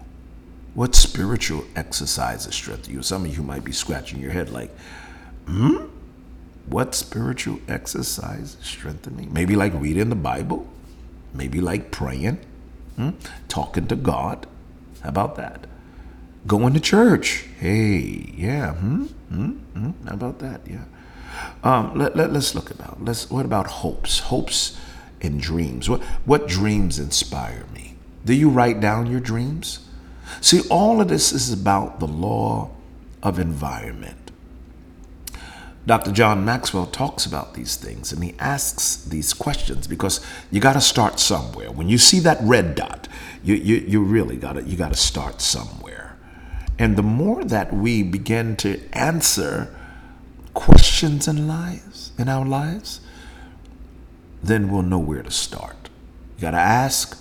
What 0.74 0.94
spiritual 0.94 1.64
exercises 1.74 2.54
strengthen 2.54 2.94
you? 2.94 3.02
Some 3.02 3.24
of 3.24 3.36
you 3.36 3.42
might 3.42 3.64
be 3.64 3.72
scratching 3.72 4.20
your 4.20 4.30
head 4.30 4.50
like, 4.50 4.70
hmm? 5.46 5.86
What 6.66 6.94
spiritual 6.94 7.58
exercise 7.68 8.56
strengthen 8.62 9.16
me? 9.16 9.26
Maybe 9.30 9.56
like 9.56 9.72
reading 9.74 10.08
the 10.08 10.14
Bible, 10.14 10.68
maybe 11.34 11.60
like 11.60 11.90
praying, 11.90 12.38
hmm? 12.96 13.10
talking 13.48 13.86
to 13.88 13.96
God. 13.96 14.46
How 15.02 15.08
about 15.08 15.36
that? 15.36 15.66
Going 16.46 16.74
to 16.74 16.80
church. 16.80 17.46
Hey, 17.58 18.32
yeah. 18.36 18.74
Hmm? 18.74 19.04
Hmm? 19.04 19.50
hmm? 19.50 19.90
How 20.06 20.14
about 20.14 20.38
that? 20.40 20.60
Yeah. 20.66 20.84
Um, 21.62 21.96
let, 21.96 22.16
let, 22.16 22.32
let's 22.32 22.54
look 22.54 22.70
about. 22.70 23.04
Let's. 23.04 23.30
What 23.30 23.44
about 23.44 23.66
hopes? 23.66 24.20
Hopes 24.20 24.78
and 25.20 25.40
dreams? 25.40 25.88
What, 25.88 26.02
what 26.24 26.48
dreams 26.48 26.98
inspire 26.98 27.66
me? 27.74 27.94
Do 28.24 28.34
you 28.34 28.48
write 28.48 28.80
down 28.80 29.06
your 29.06 29.20
dreams? 29.20 29.80
See, 30.40 30.62
all 30.70 31.00
of 31.00 31.08
this 31.08 31.32
is 31.32 31.52
about 31.52 32.00
the 32.00 32.06
law 32.06 32.70
of 33.22 33.38
environment. 33.38 34.29
Dr. 35.86 36.12
John 36.12 36.44
Maxwell 36.44 36.86
talks 36.86 37.24
about 37.24 37.54
these 37.54 37.76
things 37.76 38.12
and 38.12 38.22
he 38.22 38.34
asks 38.38 38.96
these 38.96 39.32
questions 39.32 39.86
because 39.86 40.24
you 40.50 40.60
got 40.60 40.74
to 40.74 40.80
start 40.80 41.18
somewhere. 41.18 41.70
When 41.70 41.88
you 41.88 41.98
see 41.98 42.20
that 42.20 42.38
red 42.42 42.74
dot, 42.74 43.08
you, 43.42 43.54
you, 43.54 43.76
you 43.76 44.02
really 44.02 44.36
got 44.36 44.54
to 44.54 44.62
you 44.62 44.76
got 44.76 44.92
to 44.92 44.98
start 44.98 45.40
somewhere. 45.40 46.18
And 46.78 46.96
the 46.96 47.02
more 47.02 47.44
that 47.44 47.72
we 47.72 48.02
begin 48.02 48.56
to 48.56 48.80
answer 48.92 49.74
questions 50.54 51.26
in 51.26 51.48
lives 51.48 52.12
in 52.18 52.28
our 52.28 52.44
lives, 52.44 53.00
then 54.42 54.70
we'll 54.70 54.82
know 54.82 54.98
where 54.98 55.22
to 55.22 55.30
start. 55.30 55.88
You 56.36 56.42
got 56.42 56.50
to 56.52 56.58
ask, 56.58 57.18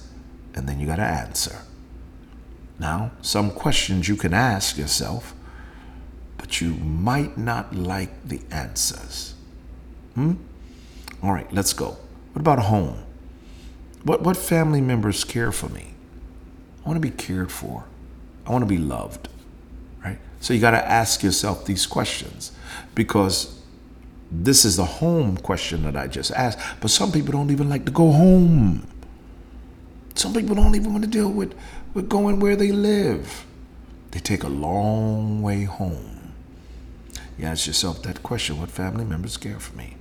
and 0.54 0.68
then 0.68 0.80
you 0.80 0.88
got 0.88 0.98
to 0.98 1.04
answer. 1.04 1.62
Now, 2.80 3.12
some 3.22 3.52
questions 3.52 4.08
you 4.08 4.16
can 4.16 4.34
ask 4.34 4.78
yourself, 4.78 5.34
but 6.50 6.62
you 6.62 6.74
might 6.74 7.38
not 7.38 7.76
like 7.76 8.28
the 8.28 8.42
answers. 8.50 9.36
Hmm? 10.16 10.34
All 11.22 11.32
right, 11.32 11.46
let's 11.54 11.74
go. 11.74 11.90
What 12.34 12.40
about 12.40 12.58
home? 12.58 13.04
What, 14.04 14.24
what 14.24 14.36
family 14.36 14.82
members 14.82 15.24
care 15.24 15.52
for 15.52 15.70
me? 15.70 15.94
I 16.84 16.90
want 16.90 16.98
to 16.98 17.08
be 17.08 17.16
cared 17.16 17.52
for. 17.52 17.86
I 18.48 18.52
want 18.52 18.64
to 18.64 18.66
be 18.66 18.80
loved. 18.80 19.30
Right? 20.04 20.18
So 20.40 20.56
you 20.56 20.60
got 20.60 20.72
to 20.72 20.84
ask 20.84 21.22
yourself 21.22 21.66
these 21.66 21.86
questions 21.86 22.52
because 22.96 23.62
This 24.32 24.64
is 24.64 24.78
the 24.78 24.86
home 24.86 25.38
question 25.38 25.84
that 25.84 25.96
I 25.98 26.08
just 26.08 26.32
asked. 26.32 26.60
But 26.82 26.92
some 26.92 27.12
people 27.12 27.32
don't 27.32 27.50
even 27.50 27.68
like 27.68 27.86
to 27.86 27.92
go 27.92 28.12
home. 28.12 28.88
Some 30.14 30.34
people 30.34 30.56
don't 30.56 30.76
even 30.76 30.92
want 30.92 31.04
to 31.04 31.10
deal 31.10 31.30
with, 31.30 31.56
with 31.96 32.10
going 32.10 32.40
where 32.40 32.56
they 32.56 32.72
live. 32.72 33.46
They 34.12 34.20
take 34.20 34.44
a 34.44 34.50
long 34.50 35.42
way 35.42 35.64
home. 35.64 36.19
You 37.40 37.46
ask 37.46 37.68
yourself 37.68 38.04
that 38.04 38.22
question 38.22 38.60
what 38.60 38.70
family 38.70 39.06
members 39.06 39.38
care 39.38 39.60
for 39.60 39.76
me? 39.76 39.96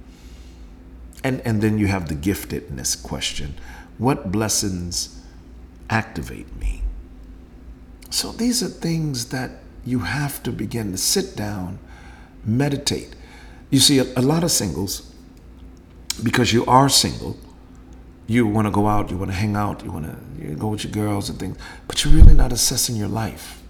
And, 1.22 1.40
and 1.42 1.62
then 1.62 1.78
you 1.78 1.86
have 1.86 2.08
the 2.08 2.14
giftedness 2.14 3.00
question 3.00 3.54
what 3.96 4.30
blessings 4.30 5.20
activate 5.90 6.54
me? 6.56 6.82
So 8.10 8.30
these 8.30 8.62
are 8.62 8.68
things 8.68 9.26
that 9.30 9.50
you 9.84 10.00
have 10.00 10.40
to 10.44 10.52
begin 10.52 10.92
to 10.92 10.98
sit 10.98 11.34
down, 11.34 11.80
meditate. 12.44 13.16
You 13.70 13.80
see, 13.80 13.98
a, 13.98 14.04
a 14.16 14.22
lot 14.22 14.44
of 14.44 14.52
singles, 14.52 15.12
because 16.22 16.52
you 16.52 16.64
are 16.66 16.88
single, 16.88 17.36
you 18.28 18.46
want 18.46 18.68
to 18.68 18.70
go 18.70 18.86
out, 18.86 19.10
you 19.10 19.16
want 19.16 19.32
to 19.32 19.36
hang 19.36 19.56
out, 19.56 19.82
you 19.82 19.90
want 19.90 20.06
to 20.06 20.54
go 20.54 20.68
with 20.68 20.84
your 20.84 20.92
girls 20.92 21.28
and 21.28 21.40
things, 21.40 21.58
but 21.88 22.04
you're 22.04 22.14
really 22.14 22.34
not 22.34 22.52
assessing 22.52 22.94
your 22.94 23.08
life. 23.08 23.60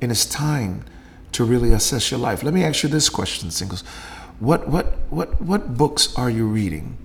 And 0.00 0.12
it's 0.12 0.24
time 0.24 0.84
to 1.34 1.44
really 1.44 1.72
assess 1.72 2.12
your 2.12 2.20
life. 2.20 2.44
Let 2.44 2.54
me 2.54 2.62
ask 2.62 2.84
you 2.84 2.88
this 2.88 3.08
question, 3.08 3.50
singles. 3.50 3.82
What, 4.38 4.68
what, 4.68 4.86
what, 5.10 5.42
what 5.42 5.76
books 5.76 6.14
are 6.16 6.30
you 6.30 6.46
reading 6.46 6.96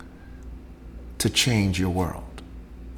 to 1.17 1.29
change 1.31 1.79
your 1.79 1.89
world? 1.89 2.24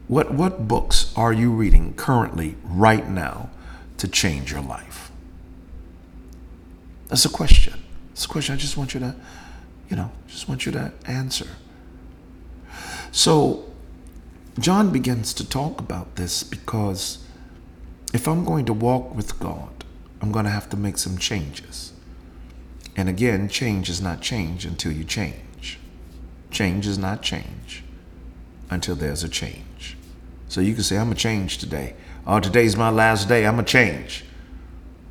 What, 0.09 0.33
what 0.33 0.67
books 0.67 1.13
are 1.15 1.31
you 1.31 1.51
reading 1.51 1.93
currently, 1.93 2.57
right 2.65 3.07
now, 3.07 3.50
to 3.97 4.09
change 4.09 4.51
your 4.51 4.61
life? 4.61 5.09
That's 7.07 7.23
a 7.23 7.29
question. 7.29 7.81
It's 8.11 8.25
a 8.25 8.27
question 8.27 8.53
I 8.53 8.57
just 8.57 8.75
want 8.75 8.93
you 8.93 9.00
to, 9.00 9.15
you 9.89 9.95
know, 9.95 10.11
just 10.27 10.50
want 10.50 10.65
you 10.65 10.73
to 10.73 10.91
answer. 11.05 11.47
So, 13.13 13.71
John 14.59 14.91
begins 14.91 15.33
to 15.35 15.47
talk 15.47 15.79
about 15.79 16.17
this 16.17 16.43
because 16.43 17.25
if 18.13 18.27
I'm 18.27 18.43
going 18.43 18.65
to 18.65 18.73
walk 18.73 19.15
with 19.15 19.39
God, 19.39 19.80
I'm 20.21 20.31
going 20.31 20.45
to 20.45 20.51
have 20.51 20.69
to 20.69 20.77
make 20.77 20.97
some 20.97 21.17
changes. 21.17 21.93
And 22.95 23.09
again, 23.09 23.49
change 23.49 23.89
is 23.89 24.01
not 24.01 24.21
change 24.21 24.65
until 24.65 24.91
you 24.91 25.03
change. 25.03 25.79
Change 26.51 26.85
is 26.85 26.97
not 26.97 27.21
change 27.21 27.83
until 28.69 28.95
there's 28.95 29.23
a 29.23 29.29
change. 29.29 29.97
So 30.47 30.61
you 30.61 30.73
can 30.73 30.83
say, 30.83 30.97
I'm 30.97 31.05
going 31.05 31.15
to 31.15 31.21
change 31.21 31.57
today. 31.57 31.95
Oh, 32.27 32.39
today's 32.39 32.75
my 32.75 32.89
last 32.89 33.27
day. 33.27 33.45
I'm 33.45 33.55
going 33.55 33.65
to 33.65 33.71
change. 33.71 34.25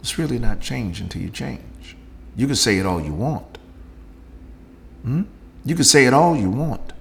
It's 0.01 0.19
really 0.19 0.39
not 0.39 0.61
change 0.61 1.01
until 1.01 1.23
you 1.23 1.31
change. 1.31 1.97
You 2.37 2.47
can 2.47 2.57
say 2.57 2.79
it 2.79 2.87
all 2.87 3.01
you 3.01 3.13
want. 3.13 3.59
Hmm? 5.03 5.23
You 5.65 5.75
can 5.75 5.85
say 5.85 6.07
it 6.07 6.15
all 6.15 6.37
you 6.37 6.51
want. 6.51 6.93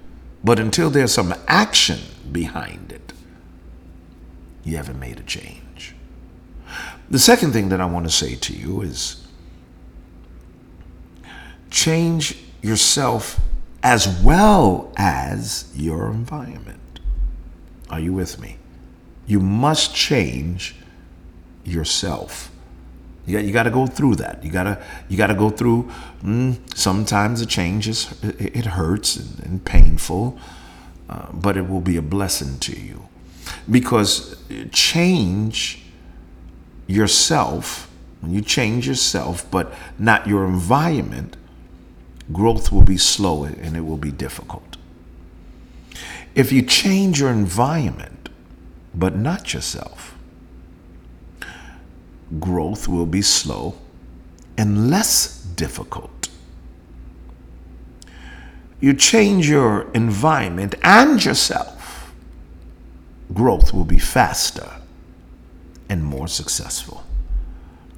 But 0.42 0.58
until 0.58 0.90
there's 0.90 1.12
some 1.12 1.34
action 1.46 2.00
behind 2.32 2.92
it, 2.92 3.12
you 4.64 4.76
haven't 4.76 4.98
made 4.98 5.20
a 5.20 5.22
change. 5.22 5.60
The 7.10 7.18
second 7.18 7.52
thing 7.52 7.70
that 7.70 7.80
I 7.80 7.86
want 7.86 8.06
to 8.06 8.12
say 8.12 8.36
to 8.36 8.52
you 8.52 8.82
is 8.82 9.26
change 11.70 12.36
yourself 12.62 13.40
as 13.82 14.06
well 14.22 14.92
as 14.96 15.72
your 15.74 16.10
environment. 16.10 17.00
Are 17.88 17.98
you 17.98 18.12
with 18.12 18.38
me? 18.38 18.58
You 19.26 19.40
must 19.40 19.94
change 19.94 20.76
yourself. 21.64 22.52
You 23.26 23.38
got, 23.38 23.44
you 23.44 23.52
got 23.52 23.62
to 23.64 23.70
go 23.70 23.86
through 23.86 24.16
that. 24.16 24.44
You 24.44 24.50
got 24.50 24.64
to 24.64 24.84
you 25.08 25.16
got 25.16 25.28
to 25.28 25.34
go 25.34 25.50
through. 25.50 25.90
Mm, 26.22 26.58
sometimes 26.76 27.40
the 27.40 27.46
change 27.46 27.88
is 27.88 28.12
it, 28.22 28.56
it 28.56 28.66
hurts 28.66 29.16
and, 29.16 29.44
and 29.44 29.64
painful, 29.64 30.38
uh, 31.08 31.26
but 31.32 31.56
it 31.56 31.68
will 31.68 31.80
be 31.80 31.96
a 31.96 32.02
blessing 32.02 32.58
to 32.60 32.80
you 32.80 33.08
because 33.68 34.36
change 34.72 35.82
yourself 36.90 37.88
when 38.20 38.32
you 38.32 38.42
change 38.42 38.86
yourself, 38.86 39.48
but 39.50 39.72
not 39.98 40.26
your 40.26 40.44
environment. 40.44 41.36
Growth 42.32 42.70
will 42.70 42.82
be 42.82 42.96
slow 42.96 43.44
and 43.44 43.76
it 43.76 43.80
will 43.80 43.96
be 43.96 44.10
difficult. 44.10 44.76
If 46.34 46.52
you 46.52 46.62
change 46.62 47.20
your 47.20 47.30
environment, 47.30 48.28
but 48.94 49.16
not 49.16 49.54
yourself, 49.54 50.14
growth 52.38 52.86
will 52.86 53.06
be 53.06 53.22
slow 53.22 53.76
and 54.56 54.90
less 54.90 55.42
difficult. 55.42 56.28
You 58.80 58.94
change 58.94 59.48
your 59.48 59.90
environment 59.92 60.74
and 60.82 61.22
yourself, 61.24 62.12
growth 63.32 63.72
will 63.72 63.84
be 63.84 63.98
faster 63.98 64.79
and 65.90 66.02
more 66.02 66.28
successful. 66.28 67.04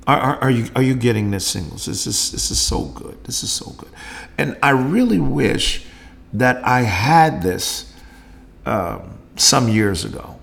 Are, 0.09 0.18
are, 0.18 0.37
are, 0.38 0.50
you 0.50 0.68
are 0.74 0.83
you 0.83 0.96
getting 0.96 1.31
this 1.31 1.46
singles? 1.46 1.87
This 1.87 2.09
is 2.09 2.33
this 2.33 2.50
is 2.50 2.61
so 2.61 2.87
good. 2.87 3.22
This 3.22 3.44
is 3.44 3.52
so 3.52 3.70
good, 3.78 3.90
and 4.37 4.59
I 4.61 4.70
really 4.70 5.20
wish 5.20 5.87
that 6.33 6.66
I 6.66 6.81
had 6.81 7.42
this 7.42 7.92
um, 8.66 9.18
some 9.37 9.68
years 9.68 10.05
ago. 10.05 10.38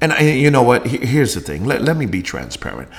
And 0.00 0.12
I, 0.12 0.20
you 0.20 0.50
know 0.50 0.62
what? 0.62 0.86
Here's 0.86 1.34
the 1.34 1.40
thing. 1.40 1.64
Let, 1.64 1.82
let 1.82 1.96
me 1.96 2.06
be 2.06 2.22
transparent. 2.22 2.90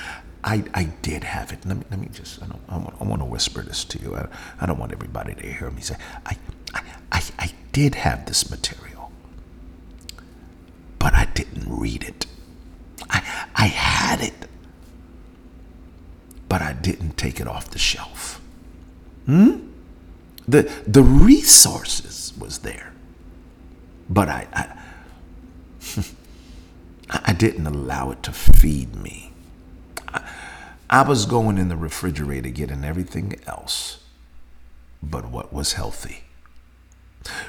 I, 0.42 0.64
I 0.74 0.84
did 1.02 1.24
have 1.24 1.52
it. 1.52 1.64
Let 1.64 1.76
me, 1.76 1.84
let 1.90 2.00
me 2.00 2.08
just, 2.12 2.42
I, 2.42 2.46
don't, 2.46 2.60
I, 2.68 2.76
want, 2.78 2.94
I 3.00 3.04
want 3.04 3.20
to 3.22 3.24
whisper 3.24 3.62
this 3.62 3.84
to 3.84 4.00
you. 4.00 4.16
I, 4.16 4.26
I 4.60 4.66
don't 4.66 4.78
want 4.78 4.92
everybody 4.92 5.34
to 5.34 5.46
hear 5.46 5.70
me 5.70 5.80
say, 5.80 5.96
I, 6.26 6.36
I, 6.74 6.82
I, 7.12 7.22
I 7.38 7.52
did 7.72 7.94
have 7.96 8.26
this 8.26 8.50
material, 8.50 9.12
but 10.98 11.14
I 11.14 11.26
didn't 11.26 11.64
read 11.68 12.02
it. 12.02 12.26
I, 13.58 13.64
I 13.64 13.66
had 13.66 14.20
it, 14.22 14.34
but 16.48 16.62
I 16.62 16.72
didn't 16.72 17.16
take 17.16 17.40
it 17.40 17.46
off 17.46 17.70
the 17.70 17.78
shelf. 17.78 18.40
Hmm? 19.26 19.66
The, 20.46 20.62
the 20.86 21.02
resources 21.02 22.32
was 22.38 22.60
there, 22.60 22.92
but 24.08 24.28
I, 24.28 24.46
I, 24.52 26.02
I 27.26 27.32
didn't 27.34 27.66
allow 27.66 28.10
it 28.12 28.22
to 28.22 28.32
feed 28.32 28.96
me. 28.96 29.32
I 30.90 31.02
was 31.02 31.26
going 31.26 31.58
in 31.58 31.68
the 31.68 31.76
refrigerator 31.76 32.48
getting 32.48 32.82
everything 32.82 33.38
else 33.46 33.98
but 35.02 35.30
what 35.30 35.52
was 35.52 35.74
healthy. 35.74 36.24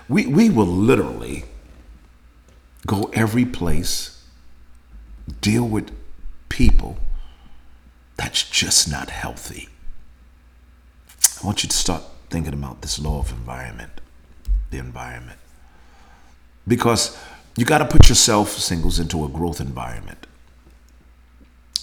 We, 0.08 0.26
we 0.26 0.50
will 0.50 0.65
literally 0.65 1.45
go 2.86 3.10
every 3.13 3.45
place, 3.45 4.18
deal 5.42 5.68
with 5.68 5.92
people 6.50 6.98
that's 8.18 8.50
just 8.50 8.89
not 8.89 9.10
healthy. 9.10 9.70
I 11.42 11.46
want 11.46 11.63
you 11.63 11.70
to 11.70 11.76
start 11.76 12.04
thinking 12.30 12.54
about 12.54 12.82
this 12.82 13.00
law 13.00 13.20
of 13.20 13.32
environment, 13.32 14.02
the 14.72 14.78
environment. 14.78 15.39
Because 16.68 17.18
you 17.56 17.65
got 17.65 17.80
to 17.80 17.86
put 17.86 18.10
yourself, 18.10 18.50
singles, 18.52 19.00
into 19.00 19.24
a 19.26 19.30
growth 19.30 19.62
environment 19.62 20.28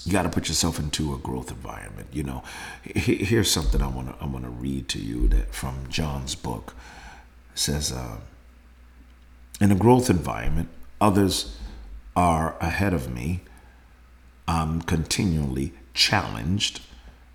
you 0.06 0.12
got 0.12 0.22
to 0.22 0.28
put 0.28 0.46
yourself 0.46 0.78
into 0.78 1.12
a 1.14 1.18
growth 1.18 1.50
environment. 1.50 2.06
You 2.12 2.22
know, 2.22 2.44
here's 2.84 3.50
something 3.50 3.82
I 3.82 3.88
want 3.88 4.08
to 4.08 4.24
I 4.24 4.26
want 4.26 4.44
to 4.44 4.50
read 4.50 4.88
to 4.90 5.00
you 5.00 5.26
that 5.28 5.52
from 5.52 5.88
John's 5.88 6.36
book. 6.36 6.76
It 7.52 7.58
says, 7.58 7.90
uh, 7.90 8.18
in 9.60 9.72
a 9.72 9.74
growth 9.74 10.08
environment, 10.08 10.68
others 11.00 11.58
are 12.16 12.56
ahead 12.60 12.92
of 12.92 13.12
me. 13.12 13.42
I'm 14.48 14.82
continually 14.82 15.72
challenged. 15.94 16.80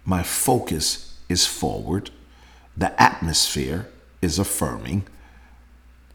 My 0.04 0.24
focus 0.24 1.18
is 1.30 1.46
forward. 1.46 2.10
The 2.76 3.00
atmosphere 3.02 3.88
is 4.22 4.40
affirming. 4.40 5.08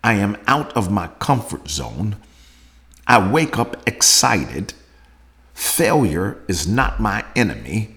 I 0.05 0.15
am 0.15 0.37
out 0.47 0.77
of 0.77 0.91
my 0.91 1.09
comfort 1.19 1.69
zone. 1.69 2.17
I 3.07 3.31
wake 3.31 3.59
up 3.59 3.89
excited 3.89 4.75
Failure 5.57 6.37
is 6.49 6.69
not 6.69 7.01
my 7.01 7.25
enemy. 7.35 7.97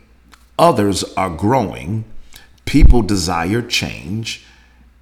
Others 0.58 1.04
are 1.16 1.30
growing. 1.30 2.06
People 2.64 3.02
desire 3.02 3.62
change. 3.62 4.46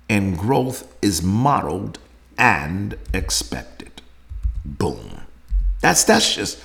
And 0.10 0.36
growth 0.36 0.92
is 1.04 1.22
modeled 1.22 2.00
and 2.36 2.98
expected. 3.14 4.02
Boom. 4.66 5.27
That's 5.82 6.04
that's 6.04 6.34
just 6.34 6.60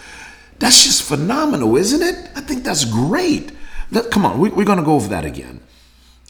that's 0.59 0.85
just 0.85 1.03
phenomenal, 1.03 1.77
isn't 1.77 2.03
it? 2.03 2.31
I 2.37 2.41
think 2.41 2.65
that's 2.65 2.85
great. 2.85 3.53
Let, 3.91 4.11
come 4.11 4.25
on, 4.25 4.39
we, 4.39 4.49
we're 4.51 4.65
going 4.65 4.79
to 4.79 4.85
go 4.85 4.95
over 4.95 5.09
that 5.09 5.25
again. 5.25 5.61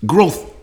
Growth 0.04 0.54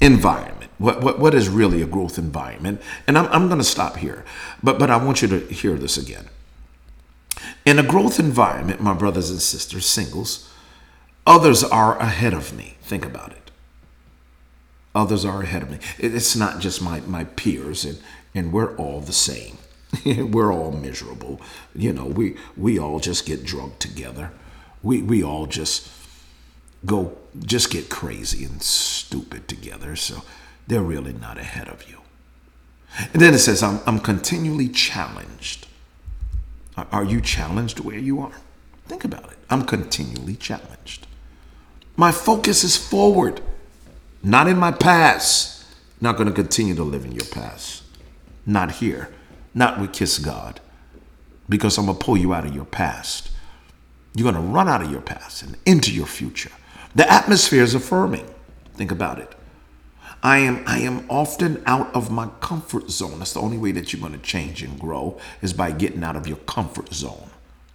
environment. 0.00 0.70
What, 0.78 1.02
what, 1.02 1.18
what 1.18 1.34
is 1.34 1.48
really 1.48 1.82
a 1.82 1.86
growth 1.86 2.18
environment? 2.18 2.80
And 3.06 3.18
I'm, 3.18 3.26
I'm 3.26 3.46
going 3.48 3.58
to 3.58 3.64
stop 3.64 3.96
here, 3.96 4.24
but, 4.62 4.78
but 4.78 4.90
I 4.90 4.96
want 4.96 5.22
you 5.22 5.28
to 5.28 5.40
hear 5.40 5.74
this 5.74 5.96
again. 5.96 6.28
In 7.64 7.78
a 7.78 7.82
growth 7.82 8.18
environment, 8.18 8.80
my 8.80 8.94
brothers 8.94 9.30
and 9.30 9.40
sisters, 9.40 9.86
singles, 9.86 10.50
others 11.26 11.62
are 11.62 11.98
ahead 11.98 12.34
of 12.34 12.52
me. 12.52 12.76
Think 12.82 13.04
about 13.04 13.32
it. 13.32 13.50
Others 14.94 15.24
are 15.24 15.42
ahead 15.42 15.62
of 15.62 15.70
me. 15.70 15.78
It's 15.98 16.34
not 16.36 16.60
just 16.60 16.82
my, 16.82 17.00
my 17.00 17.24
peers, 17.24 17.84
and, 17.84 17.98
and 18.34 18.52
we're 18.52 18.76
all 18.76 19.00
the 19.00 19.12
same. 19.12 19.58
we're 20.04 20.52
all 20.52 20.72
miserable. 20.72 21.40
You 21.74 21.92
know, 21.92 22.06
we, 22.06 22.36
we 22.56 22.78
all 22.78 23.00
just 23.00 23.26
get 23.26 23.44
drunk 23.44 23.78
together. 23.78 24.30
We, 24.82 25.02
we 25.02 25.22
all 25.22 25.46
just 25.46 25.90
go, 26.84 27.16
just 27.44 27.70
get 27.70 27.88
crazy 27.88 28.44
and 28.44 28.62
stupid 28.62 29.48
together. 29.48 29.96
So 29.96 30.22
they're 30.66 30.82
really 30.82 31.12
not 31.12 31.38
ahead 31.38 31.68
of 31.68 31.88
you. 31.88 31.98
And 33.12 33.22
then 33.22 33.34
it 33.34 33.38
says, 33.38 33.62
I'm, 33.62 33.80
I'm 33.86 33.98
continually 33.98 34.68
challenged. 34.68 35.66
Are 36.76 37.04
you 37.04 37.20
challenged 37.20 37.80
where 37.80 37.98
you 37.98 38.20
are? 38.20 38.32
Think 38.86 39.04
about 39.04 39.30
it. 39.30 39.38
I'm 39.50 39.64
continually 39.64 40.36
challenged. 40.36 41.06
My 41.96 42.12
focus 42.12 42.64
is 42.64 42.76
forward, 42.76 43.40
not 44.22 44.48
in 44.48 44.58
my 44.58 44.72
past. 44.72 45.50
Not 46.00 46.16
going 46.16 46.28
to 46.28 46.34
continue 46.34 46.74
to 46.74 46.82
live 46.82 47.04
in 47.04 47.12
your 47.12 47.24
past. 47.26 47.84
Not 48.44 48.72
here. 48.72 49.08
Not 49.54 49.80
with 49.80 49.92
Kiss 49.92 50.18
God. 50.18 50.60
Because 51.48 51.76
I'm 51.78 51.86
going 51.86 51.98
to 51.98 52.04
pull 52.04 52.16
you 52.16 52.32
out 52.32 52.46
of 52.46 52.54
your 52.54 52.64
past. 52.64 53.30
You're 54.14 54.30
going 54.30 54.42
to 54.42 54.52
run 54.52 54.68
out 54.68 54.82
of 54.82 54.90
your 54.90 55.00
past 55.00 55.42
and 55.42 55.56
into 55.66 55.92
your 55.92 56.06
future. 56.06 56.52
The 56.94 57.10
atmosphere 57.10 57.62
is 57.62 57.74
affirming. 57.74 58.26
Think 58.74 58.90
about 58.90 59.18
it. 59.18 59.34
I 60.22 60.38
am 60.38 60.62
I 60.66 60.78
am 60.78 61.04
often 61.10 61.62
out 61.66 61.94
of 61.96 62.10
my 62.10 62.28
comfort 62.40 62.90
zone. 62.90 63.18
That's 63.18 63.32
the 63.32 63.40
only 63.40 63.58
way 63.58 63.72
that 63.72 63.92
you're 63.92 64.00
going 64.00 64.12
to 64.12 64.24
change 64.24 64.62
and 64.62 64.78
grow 64.78 65.18
is 65.40 65.52
by 65.52 65.72
getting 65.72 66.04
out 66.04 66.14
of 66.14 66.28
your 66.28 66.36
comfort 66.38 66.94
zone. 66.94 67.30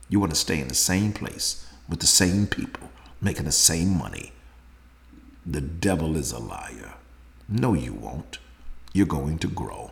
You 0.07 0.19
want 0.21 0.31
to 0.31 0.39
stay 0.39 0.61
in 0.61 0.69
the 0.69 0.73
same 0.73 1.11
place 1.11 1.67
with 1.89 1.99
the 1.99 2.07
same 2.07 2.47
people, 2.47 2.89
making 3.19 3.45
the 3.45 3.51
same 3.51 3.97
money. 3.97 4.31
The 5.45 5.59
devil 5.59 6.15
is 6.15 6.31
a 6.31 6.39
liar. 6.39 6.93
No, 7.49 7.73
you 7.73 7.93
won't. 7.93 8.39
You're 8.93 9.07
going 9.07 9.39
to 9.39 9.47
grow. 9.47 9.91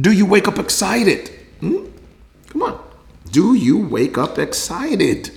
Do 0.00 0.10
you 0.12 0.26
wake 0.26 0.48
up 0.48 0.58
excited? 0.58 1.28
Hmm? 1.60 1.86
Come 2.48 2.62
on. 2.62 2.84
Do 3.30 3.54
you 3.54 3.86
wake 3.86 4.18
up 4.18 4.38
excited? 4.38 5.30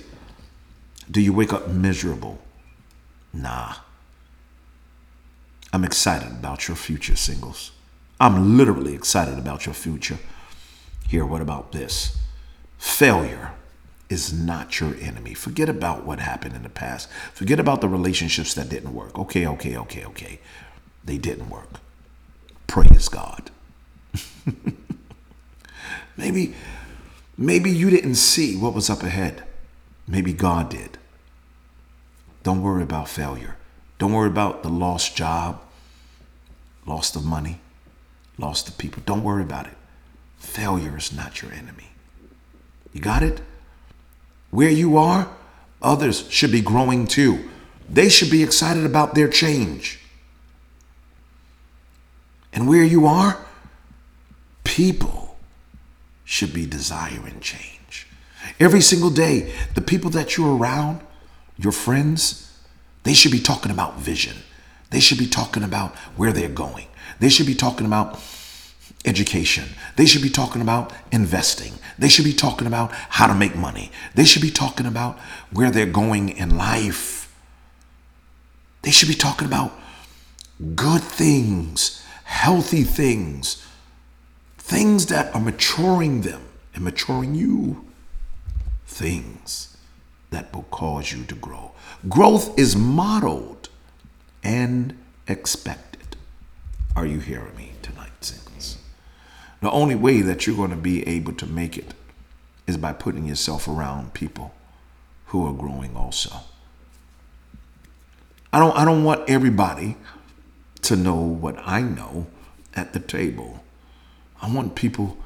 Do 1.10 1.20
you 1.20 1.32
wake 1.32 1.52
up 1.52 1.68
miserable? 1.68 2.38
Nah. 3.32 3.74
I'm 5.72 5.84
excited 5.84 6.32
about 6.32 6.68
your 6.68 6.76
future, 6.76 7.16
singles. 7.16 7.72
I'm 8.18 8.56
literally 8.56 8.94
excited 8.94 9.38
about 9.38 9.66
your 9.66 9.74
future. 9.74 10.18
Here, 11.08 11.24
what 11.24 11.42
about 11.42 11.72
this? 11.72 12.16
Failure 12.78 13.52
is 14.08 14.32
not 14.32 14.80
your 14.80 14.94
enemy. 15.00 15.34
Forget 15.34 15.68
about 15.68 16.04
what 16.04 16.18
happened 16.20 16.54
in 16.54 16.62
the 16.62 16.68
past. 16.68 17.10
Forget 17.34 17.60
about 17.60 17.80
the 17.80 17.88
relationships 17.88 18.54
that 18.54 18.68
didn't 18.68 18.94
work. 18.94 19.18
Okay, 19.18 19.46
okay, 19.46 19.76
okay, 19.76 20.04
okay. 20.06 20.40
They 21.04 21.18
didn't 21.18 21.50
work. 21.50 21.80
Praise 22.66 23.08
God. 23.08 23.50
maybe 26.16 26.54
maybe 27.36 27.70
you 27.70 27.90
didn't 27.90 28.14
see 28.16 28.56
what 28.56 28.74
was 28.74 28.90
up 28.90 29.02
ahead. 29.02 29.44
Maybe 30.08 30.32
God 30.32 30.70
did. 30.70 30.98
Don't 32.42 32.62
worry 32.62 32.82
about 32.82 33.08
failure. 33.08 33.56
Don't 33.98 34.12
worry 34.12 34.28
about 34.28 34.62
the 34.62 34.68
lost 34.68 35.16
job, 35.16 35.60
lost 36.86 37.16
of 37.16 37.24
money, 37.24 37.60
lost 38.38 38.68
of 38.68 38.78
people. 38.78 39.02
Don't 39.04 39.24
worry 39.24 39.42
about 39.42 39.66
it. 39.66 39.74
Failure 40.38 40.96
is 40.96 41.12
not 41.12 41.42
your 41.42 41.52
enemy. 41.52 41.90
You 42.92 43.00
got 43.00 43.22
it? 43.22 43.40
Where 44.50 44.70
you 44.70 44.96
are, 44.96 45.28
others 45.82 46.28
should 46.30 46.52
be 46.52 46.60
growing 46.60 47.06
too. 47.06 47.48
They 47.88 48.08
should 48.08 48.30
be 48.30 48.42
excited 48.42 48.84
about 48.84 49.14
their 49.14 49.28
change. 49.28 50.00
And 52.52 52.68
where 52.68 52.84
you 52.84 53.06
are, 53.06 53.45
people 54.66 55.36
should 56.24 56.52
be 56.52 56.66
desiring 56.66 57.40
change. 57.40 58.08
Every 58.58 58.80
single 58.80 59.10
day, 59.10 59.52
the 59.74 59.80
people 59.80 60.10
that 60.10 60.36
you're 60.36 60.56
around, 60.56 61.00
your 61.56 61.72
friends, 61.72 62.52
they 63.04 63.14
should 63.14 63.32
be 63.32 63.38
talking 63.38 63.70
about 63.70 63.98
vision. 63.98 64.36
They 64.90 65.00
should 65.00 65.18
be 65.18 65.28
talking 65.28 65.62
about 65.62 65.96
where 66.16 66.32
they're 66.32 66.48
going. 66.48 66.88
They 67.20 67.28
should 67.28 67.46
be 67.46 67.54
talking 67.54 67.86
about 67.86 68.20
education. 69.04 69.68
They 69.94 70.04
should 70.04 70.22
be 70.22 70.30
talking 70.30 70.60
about 70.60 70.92
investing. 71.12 71.74
They 71.96 72.08
should 72.08 72.24
be 72.24 72.32
talking 72.32 72.66
about 72.66 72.90
how 72.92 73.28
to 73.28 73.34
make 73.34 73.54
money. 73.54 73.92
They 74.14 74.24
should 74.24 74.42
be 74.42 74.50
talking 74.50 74.86
about 74.86 75.18
where 75.52 75.70
they're 75.70 75.86
going 75.86 76.30
in 76.30 76.56
life. 76.58 77.32
They 78.82 78.90
should 78.90 79.08
be 79.08 79.14
talking 79.14 79.46
about 79.46 79.72
good 80.74 81.02
things, 81.02 82.04
healthy 82.24 82.82
things, 82.82 83.64
things 84.66 85.06
that 85.06 85.32
are 85.32 85.40
maturing 85.40 86.22
them 86.22 86.42
and 86.74 86.82
maturing 86.82 87.36
you, 87.36 87.84
things 88.84 89.76
that 90.30 90.52
will 90.52 90.64
cause 90.64 91.12
you 91.12 91.22
to 91.24 91.36
grow. 91.36 91.70
Growth 92.08 92.58
is 92.58 92.74
modeled 92.74 93.68
and 94.42 94.98
expected. 95.28 96.16
Are 96.96 97.06
you 97.06 97.20
hearing 97.20 97.54
me 97.54 97.74
tonight, 97.80 98.10
singles? 98.20 98.78
The 99.60 99.70
only 99.70 99.94
way 99.94 100.20
that 100.22 100.48
you're 100.48 100.56
going 100.56 100.70
to 100.70 100.76
be 100.76 101.06
able 101.06 101.34
to 101.34 101.46
make 101.46 101.78
it 101.78 101.94
is 102.66 102.76
by 102.76 102.92
putting 102.92 103.26
yourself 103.26 103.68
around 103.68 104.14
people 104.14 104.52
who 105.26 105.46
are 105.46 105.52
growing 105.52 105.96
also. 105.96 106.40
I 108.52 108.58
don't 108.58 108.76
I 108.76 108.84
don't 108.84 109.04
want 109.04 109.30
everybody 109.30 109.96
to 110.82 110.96
know 110.96 111.20
what 111.20 111.56
I 111.64 111.82
know 111.82 112.26
at 112.74 112.94
the 112.94 113.00
table. 113.00 113.62
I 114.42 114.52
want 114.52 114.74
people 114.74 115.16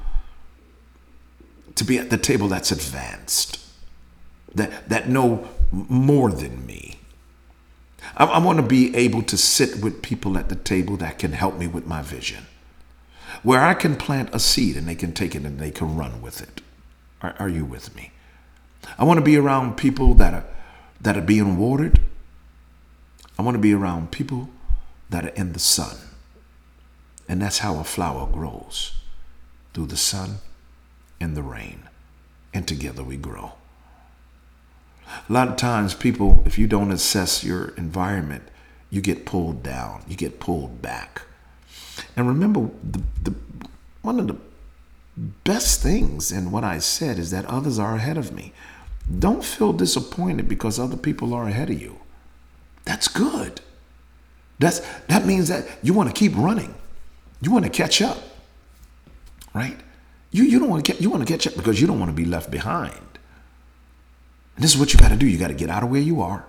to 1.75 1.83
be 1.83 1.97
at 1.97 2.09
the 2.09 2.17
table 2.17 2.47
that's 2.47 2.71
advanced, 2.71 3.59
that 4.53 4.89
that 4.89 5.09
know 5.09 5.47
more 5.71 6.31
than 6.31 6.65
me. 6.65 6.99
I, 8.15 8.25
I 8.25 8.37
want 8.39 8.57
to 8.57 8.63
be 8.63 8.95
able 8.95 9.23
to 9.23 9.37
sit 9.37 9.81
with 9.81 10.01
people 10.01 10.37
at 10.37 10.49
the 10.49 10.55
table 10.55 10.97
that 10.97 11.19
can 11.19 11.33
help 11.33 11.57
me 11.57 11.67
with 11.67 11.85
my 11.85 12.01
vision, 12.01 12.45
where 13.43 13.61
I 13.61 13.73
can 13.73 13.95
plant 13.95 14.29
a 14.33 14.39
seed 14.39 14.75
and 14.75 14.87
they 14.87 14.95
can 14.95 15.13
take 15.13 15.35
it 15.35 15.43
and 15.43 15.59
they 15.59 15.71
can 15.71 15.95
run 15.95 16.21
with 16.21 16.41
it. 16.41 16.61
Are, 17.21 17.35
are 17.39 17.49
you 17.49 17.65
with 17.65 17.95
me? 17.95 18.11
I 18.97 19.03
want 19.03 19.17
to 19.17 19.25
be 19.25 19.37
around 19.37 19.77
people 19.77 20.13
that 20.15 20.33
are 20.33 20.45
that 20.99 21.17
are 21.17 21.21
being 21.21 21.57
watered. 21.57 21.99
I 23.37 23.41
want 23.41 23.55
to 23.55 23.61
be 23.61 23.73
around 23.73 24.11
people 24.11 24.49
that 25.09 25.25
are 25.25 25.29
in 25.29 25.53
the 25.53 25.59
sun. 25.59 25.97
And 27.27 27.41
that's 27.41 27.59
how 27.59 27.79
a 27.79 27.83
flower 27.83 28.27
grows 28.27 29.00
through 29.73 29.87
the 29.87 29.97
sun 29.97 30.37
and 31.19 31.35
the 31.35 31.43
rain. 31.43 31.83
And 32.53 32.67
together 32.67 33.03
we 33.03 33.17
grow. 33.17 33.53
A 35.29 35.33
lot 35.33 35.47
of 35.47 35.57
times, 35.57 35.93
people, 35.93 36.41
if 36.45 36.57
you 36.57 36.67
don't 36.67 36.91
assess 36.91 37.43
your 37.43 37.69
environment, 37.77 38.43
you 38.89 39.01
get 39.01 39.25
pulled 39.25 39.63
down, 39.63 40.03
you 40.07 40.15
get 40.15 40.39
pulled 40.39 40.81
back. 40.81 41.23
And 42.15 42.27
remember, 42.27 42.69
the, 42.83 43.01
the, 43.23 43.35
one 44.01 44.19
of 44.19 44.27
the 44.27 44.37
best 45.43 45.81
things 45.81 46.31
in 46.31 46.51
what 46.51 46.63
I 46.63 46.79
said 46.79 47.19
is 47.19 47.31
that 47.31 47.45
others 47.45 47.79
are 47.79 47.95
ahead 47.95 48.17
of 48.17 48.31
me. 48.31 48.53
Don't 49.19 49.43
feel 49.43 49.73
disappointed 49.73 50.47
because 50.47 50.79
other 50.79 50.97
people 50.97 51.33
are 51.33 51.47
ahead 51.47 51.69
of 51.69 51.81
you. 51.81 51.99
That's 52.85 53.07
good. 53.07 53.61
That's, 54.59 54.79
that 55.07 55.25
means 55.25 55.47
that 55.47 55.67
you 55.81 55.93
want 55.93 56.09
to 56.09 56.13
keep 56.17 56.35
running. 56.35 56.75
You 57.41 57.51
want 57.51 57.65
to 57.65 57.71
catch 57.71 58.01
up, 58.01 58.17
right? 59.53 59.79
You, 60.31 60.43
you 60.43 60.59
don't 60.59 60.69
want 60.69 60.85
to 60.85 60.91
get, 60.91 61.01
you 61.01 61.09
want 61.09 61.25
to 61.25 61.31
catch 61.31 61.45
up 61.47 61.55
because 61.55 61.79
you 61.81 61.87
don't 61.87 61.99
want 61.99 62.09
to 62.09 62.15
be 62.15 62.25
left 62.25 62.49
behind. 62.49 62.95
And 64.55 64.63
this 64.63 64.73
is 64.73 64.79
what 64.79 64.93
you 64.93 64.99
got 64.99 65.09
to 65.09 65.17
do. 65.17 65.27
You 65.27 65.37
got 65.37 65.49
to 65.49 65.53
get 65.53 65.69
out 65.69 65.83
of 65.83 65.89
where 65.89 66.01
you 66.01 66.21
are. 66.21 66.45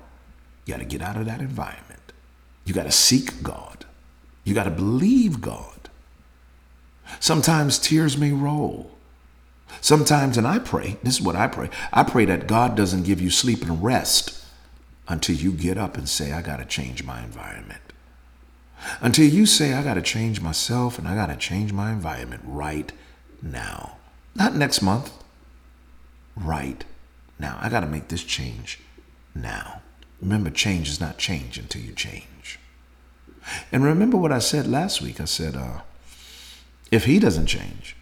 You 0.65 0.75
got 0.75 0.81
to 0.81 0.87
get 0.87 1.03
out 1.03 1.17
of 1.17 1.27
that 1.27 1.41
environment. 1.41 2.12
You 2.65 2.75
got 2.75 2.85
to 2.85 2.93
seek 2.93 3.43
God. 3.43 3.85
You 4.45 4.55
got 4.55 4.65
to 4.65 4.71
believe 4.71 5.41
God. 5.41 5.91
Sometimes 7.21 7.79
tears 7.79 8.17
may 8.17 8.33
roll. 8.33 8.91
Sometimes, 9.81 10.37
and 10.37 10.47
I 10.47 10.59
pray, 10.59 10.99
this 11.03 11.15
is 11.15 11.23
what 11.23 11.35
I 11.35 11.49
pray 11.49 11.71
I 11.93 12.03
pray 12.03 12.25
that 12.27 12.47
God 12.47 12.77
doesn't 12.77 13.05
give 13.05 13.21
you 13.21 13.31
sleep 13.31 13.62
and 13.62 13.83
rest 13.83 14.45
until 15.09 15.37
you 15.37 15.53
get 15.53 15.79
up 15.79 15.97
and 15.97 16.09
say, 16.09 16.33
I 16.33 16.43
got 16.43 16.59
to 16.59 16.65
change 16.65 17.05
my 17.05 17.23
environment. 17.23 17.91
Until 19.01 19.29
you 19.29 19.47
say, 19.47 19.73
I 19.75 19.83
got 19.83 19.95
to 19.95 20.03
change 20.03 20.40
myself 20.40 20.99
and 20.99 21.07
I 21.07 21.14
got 21.14 21.27
to 21.27 21.37
change 21.37 21.73
my 21.73 21.92
environment 21.92 22.42
right 22.45 22.92
now. 23.40 23.97
Not 24.35 24.55
next 24.55 24.83
month, 24.83 25.12
right 26.37 26.85
now. 27.38 27.59
I 27.61 27.68
got 27.68 27.81
to 27.81 27.87
make 27.87 28.09
this 28.09 28.25
change 28.25 28.81
now. 29.35 29.83
Remember, 30.21 30.51
change 30.51 30.88
is 30.88 31.01
not 31.01 31.18
change 31.18 31.59
until 31.59 31.83
you 31.83 31.92
change. 31.92 32.59
And 33.71 33.85
remember 33.85 34.16
what 34.16 34.33
I 34.33 34.38
said 34.38 34.66
last 34.66 35.03
week. 35.03 35.21
I 35.21 35.25
said, 35.25 35.57
uh, 35.57 35.81
if 36.90 37.05
he 37.05 37.18
doesn't 37.18 37.47
change, 37.47 37.97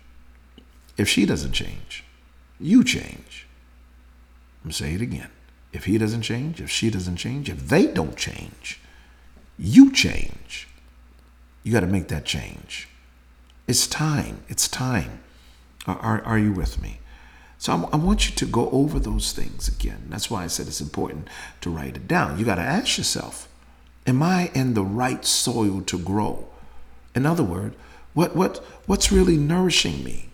if 0.96 1.08
she 1.08 1.24
doesn't 1.24 1.52
change, 1.52 2.04
you 2.58 2.84
change. 2.84 3.46
I'm 4.64 4.72
say 4.72 4.94
it 4.94 5.00
again. 5.00 5.30
If 5.72 5.84
he 5.84 5.96
doesn't 5.96 6.22
change, 6.22 6.60
if 6.60 6.70
she 6.70 6.90
doesn't 6.90 7.16
change, 7.16 7.48
if 7.48 7.68
they 7.68 7.86
don't 7.86 8.16
change, 8.16 8.80
you 9.58 9.92
change. 9.92 10.68
You 11.62 11.72
got 11.72 11.80
to 11.80 11.86
make 11.86 12.08
that 12.08 12.24
change. 12.24 12.88
It's 13.66 13.86
time. 13.86 14.42
It's 14.48 14.68
time. 14.68 15.20
Are, 15.86 15.98
are, 15.98 16.22
are 16.22 16.38
you 16.38 16.52
with 16.52 16.80
me? 16.80 17.00
So 17.58 17.72
I, 17.72 17.94
I 17.94 17.96
want 17.96 18.28
you 18.28 18.34
to 18.36 18.46
go 18.46 18.70
over 18.70 18.98
those 18.98 19.32
things 19.32 19.68
again. 19.68 20.06
That's 20.08 20.30
why 20.30 20.44
I 20.44 20.46
said 20.46 20.66
it's 20.66 20.80
important 20.80 21.28
to 21.60 21.70
write 21.70 21.96
it 21.96 22.08
down. 22.08 22.38
You 22.38 22.44
got 22.44 22.54
to 22.56 22.62
ask 22.62 22.98
yourself, 22.98 23.48
am 24.06 24.22
I 24.22 24.50
in 24.54 24.74
the 24.74 24.82
right 24.82 25.24
soil 25.24 25.82
to 25.82 25.98
grow? 25.98 26.48
In 27.14 27.26
other 27.26 27.44
words, 27.44 27.76
what, 28.14 28.34
what, 28.34 28.58
what's 28.86 29.12
really 29.12 29.36
nourishing 29.36 30.02
me? 30.02 30.30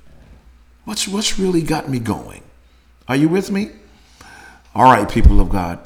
What's, 0.84 1.08
what's 1.08 1.38
really 1.38 1.62
got 1.62 1.88
me 1.88 1.98
going? 1.98 2.42
Are 3.08 3.16
you 3.16 3.28
with 3.28 3.50
me? 3.50 3.70
All 4.74 4.84
right, 4.84 5.10
people 5.10 5.40
of 5.40 5.48
God. 5.48 5.80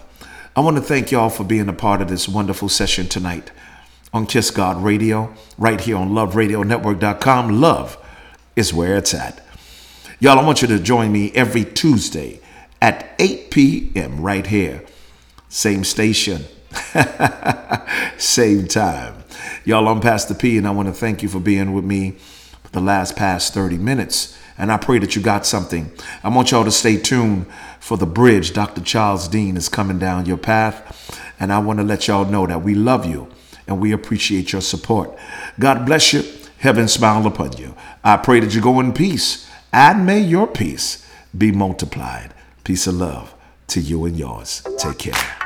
I 0.54 0.60
want 0.60 0.76
to 0.76 0.82
thank 0.82 1.10
y'all 1.10 1.30
for 1.30 1.44
being 1.44 1.68
a 1.68 1.72
part 1.72 2.02
of 2.02 2.08
this 2.08 2.28
wonderful 2.28 2.68
session 2.68 3.06
tonight 3.06 3.50
on 4.12 4.26
Kiss 4.26 4.50
God 4.50 4.82
Radio, 4.82 5.32
right 5.56 5.80
here 5.80 5.96
on 5.96 6.10
LuvRadioNetwork.com. 6.10 7.60
Love 7.60 7.96
is 8.56 8.74
where 8.74 8.96
it's 8.96 9.14
at. 9.14 9.44
Y'all, 10.18 10.38
I 10.38 10.44
want 10.44 10.62
you 10.62 10.68
to 10.68 10.78
join 10.78 11.12
me 11.12 11.32
every 11.32 11.64
Tuesday 11.64 12.40
at 12.82 13.14
8 13.18 13.50
p.m. 13.50 14.20
right 14.20 14.46
here. 14.46 14.84
Same 15.48 15.84
station, 15.84 16.44
same 18.18 18.66
time. 18.66 19.14
Y'all, 19.64 19.88
I'm 19.88 20.00
Pastor 20.00 20.34
P, 20.34 20.58
and 20.58 20.66
I 20.66 20.70
want 20.70 20.88
to 20.88 20.94
thank 20.94 21.22
you 21.22 21.28
for 21.28 21.40
being 21.40 21.72
with 21.72 21.84
me 21.84 22.12
for 22.62 22.70
the 22.72 22.80
last 22.80 23.16
past 23.16 23.54
30 23.54 23.78
minutes. 23.78 24.36
And 24.58 24.70
I 24.70 24.76
pray 24.76 24.98
that 24.98 25.16
you 25.16 25.22
got 25.22 25.46
something. 25.46 25.90
I 26.22 26.28
want 26.28 26.50
y'all 26.50 26.64
to 26.64 26.70
stay 26.70 26.98
tuned 26.98 27.46
for 27.80 27.96
the 27.96 28.06
bridge. 28.06 28.52
Dr. 28.52 28.82
Charles 28.82 29.26
Dean 29.26 29.56
is 29.56 29.68
coming 29.68 29.98
down 29.98 30.26
your 30.26 30.36
path. 30.36 31.18
And 31.40 31.50
I 31.52 31.60
want 31.60 31.78
to 31.78 31.82
let 31.82 32.08
y'all 32.08 32.26
know 32.26 32.46
that 32.46 32.62
we 32.62 32.74
love 32.74 33.06
you 33.06 33.28
and 33.70 33.80
we 33.80 33.92
appreciate 33.92 34.52
your 34.52 34.60
support. 34.60 35.16
God 35.58 35.86
bless 35.86 36.12
you. 36.12 36.24
Heaven 36.58 36.88
smile 36.88 37.26
upon 37.26 37.56
you. 37.56 37.74
I 38.04 38.18
pray 38.18 38.40
that 38.40 38.54
you 38.54 38.60
go 38.60 38.80
in 38.80 38.92
peace 38.92 39.48
and 39.72 40.04
may 40.04 40.20
your 40.20 40.46
peace 40.46 41.06
be 41.36 41.52
multiplied. 41.52 42.34
Peace 42.64 42.86
and 42.86 42.98
love 42.98 43.32
to 43.68 43.80
you 43.80 44.04
and 44.04 44.18
yours. 44.18 44.62
Take 44.78 44.98
care. 44.98 45.39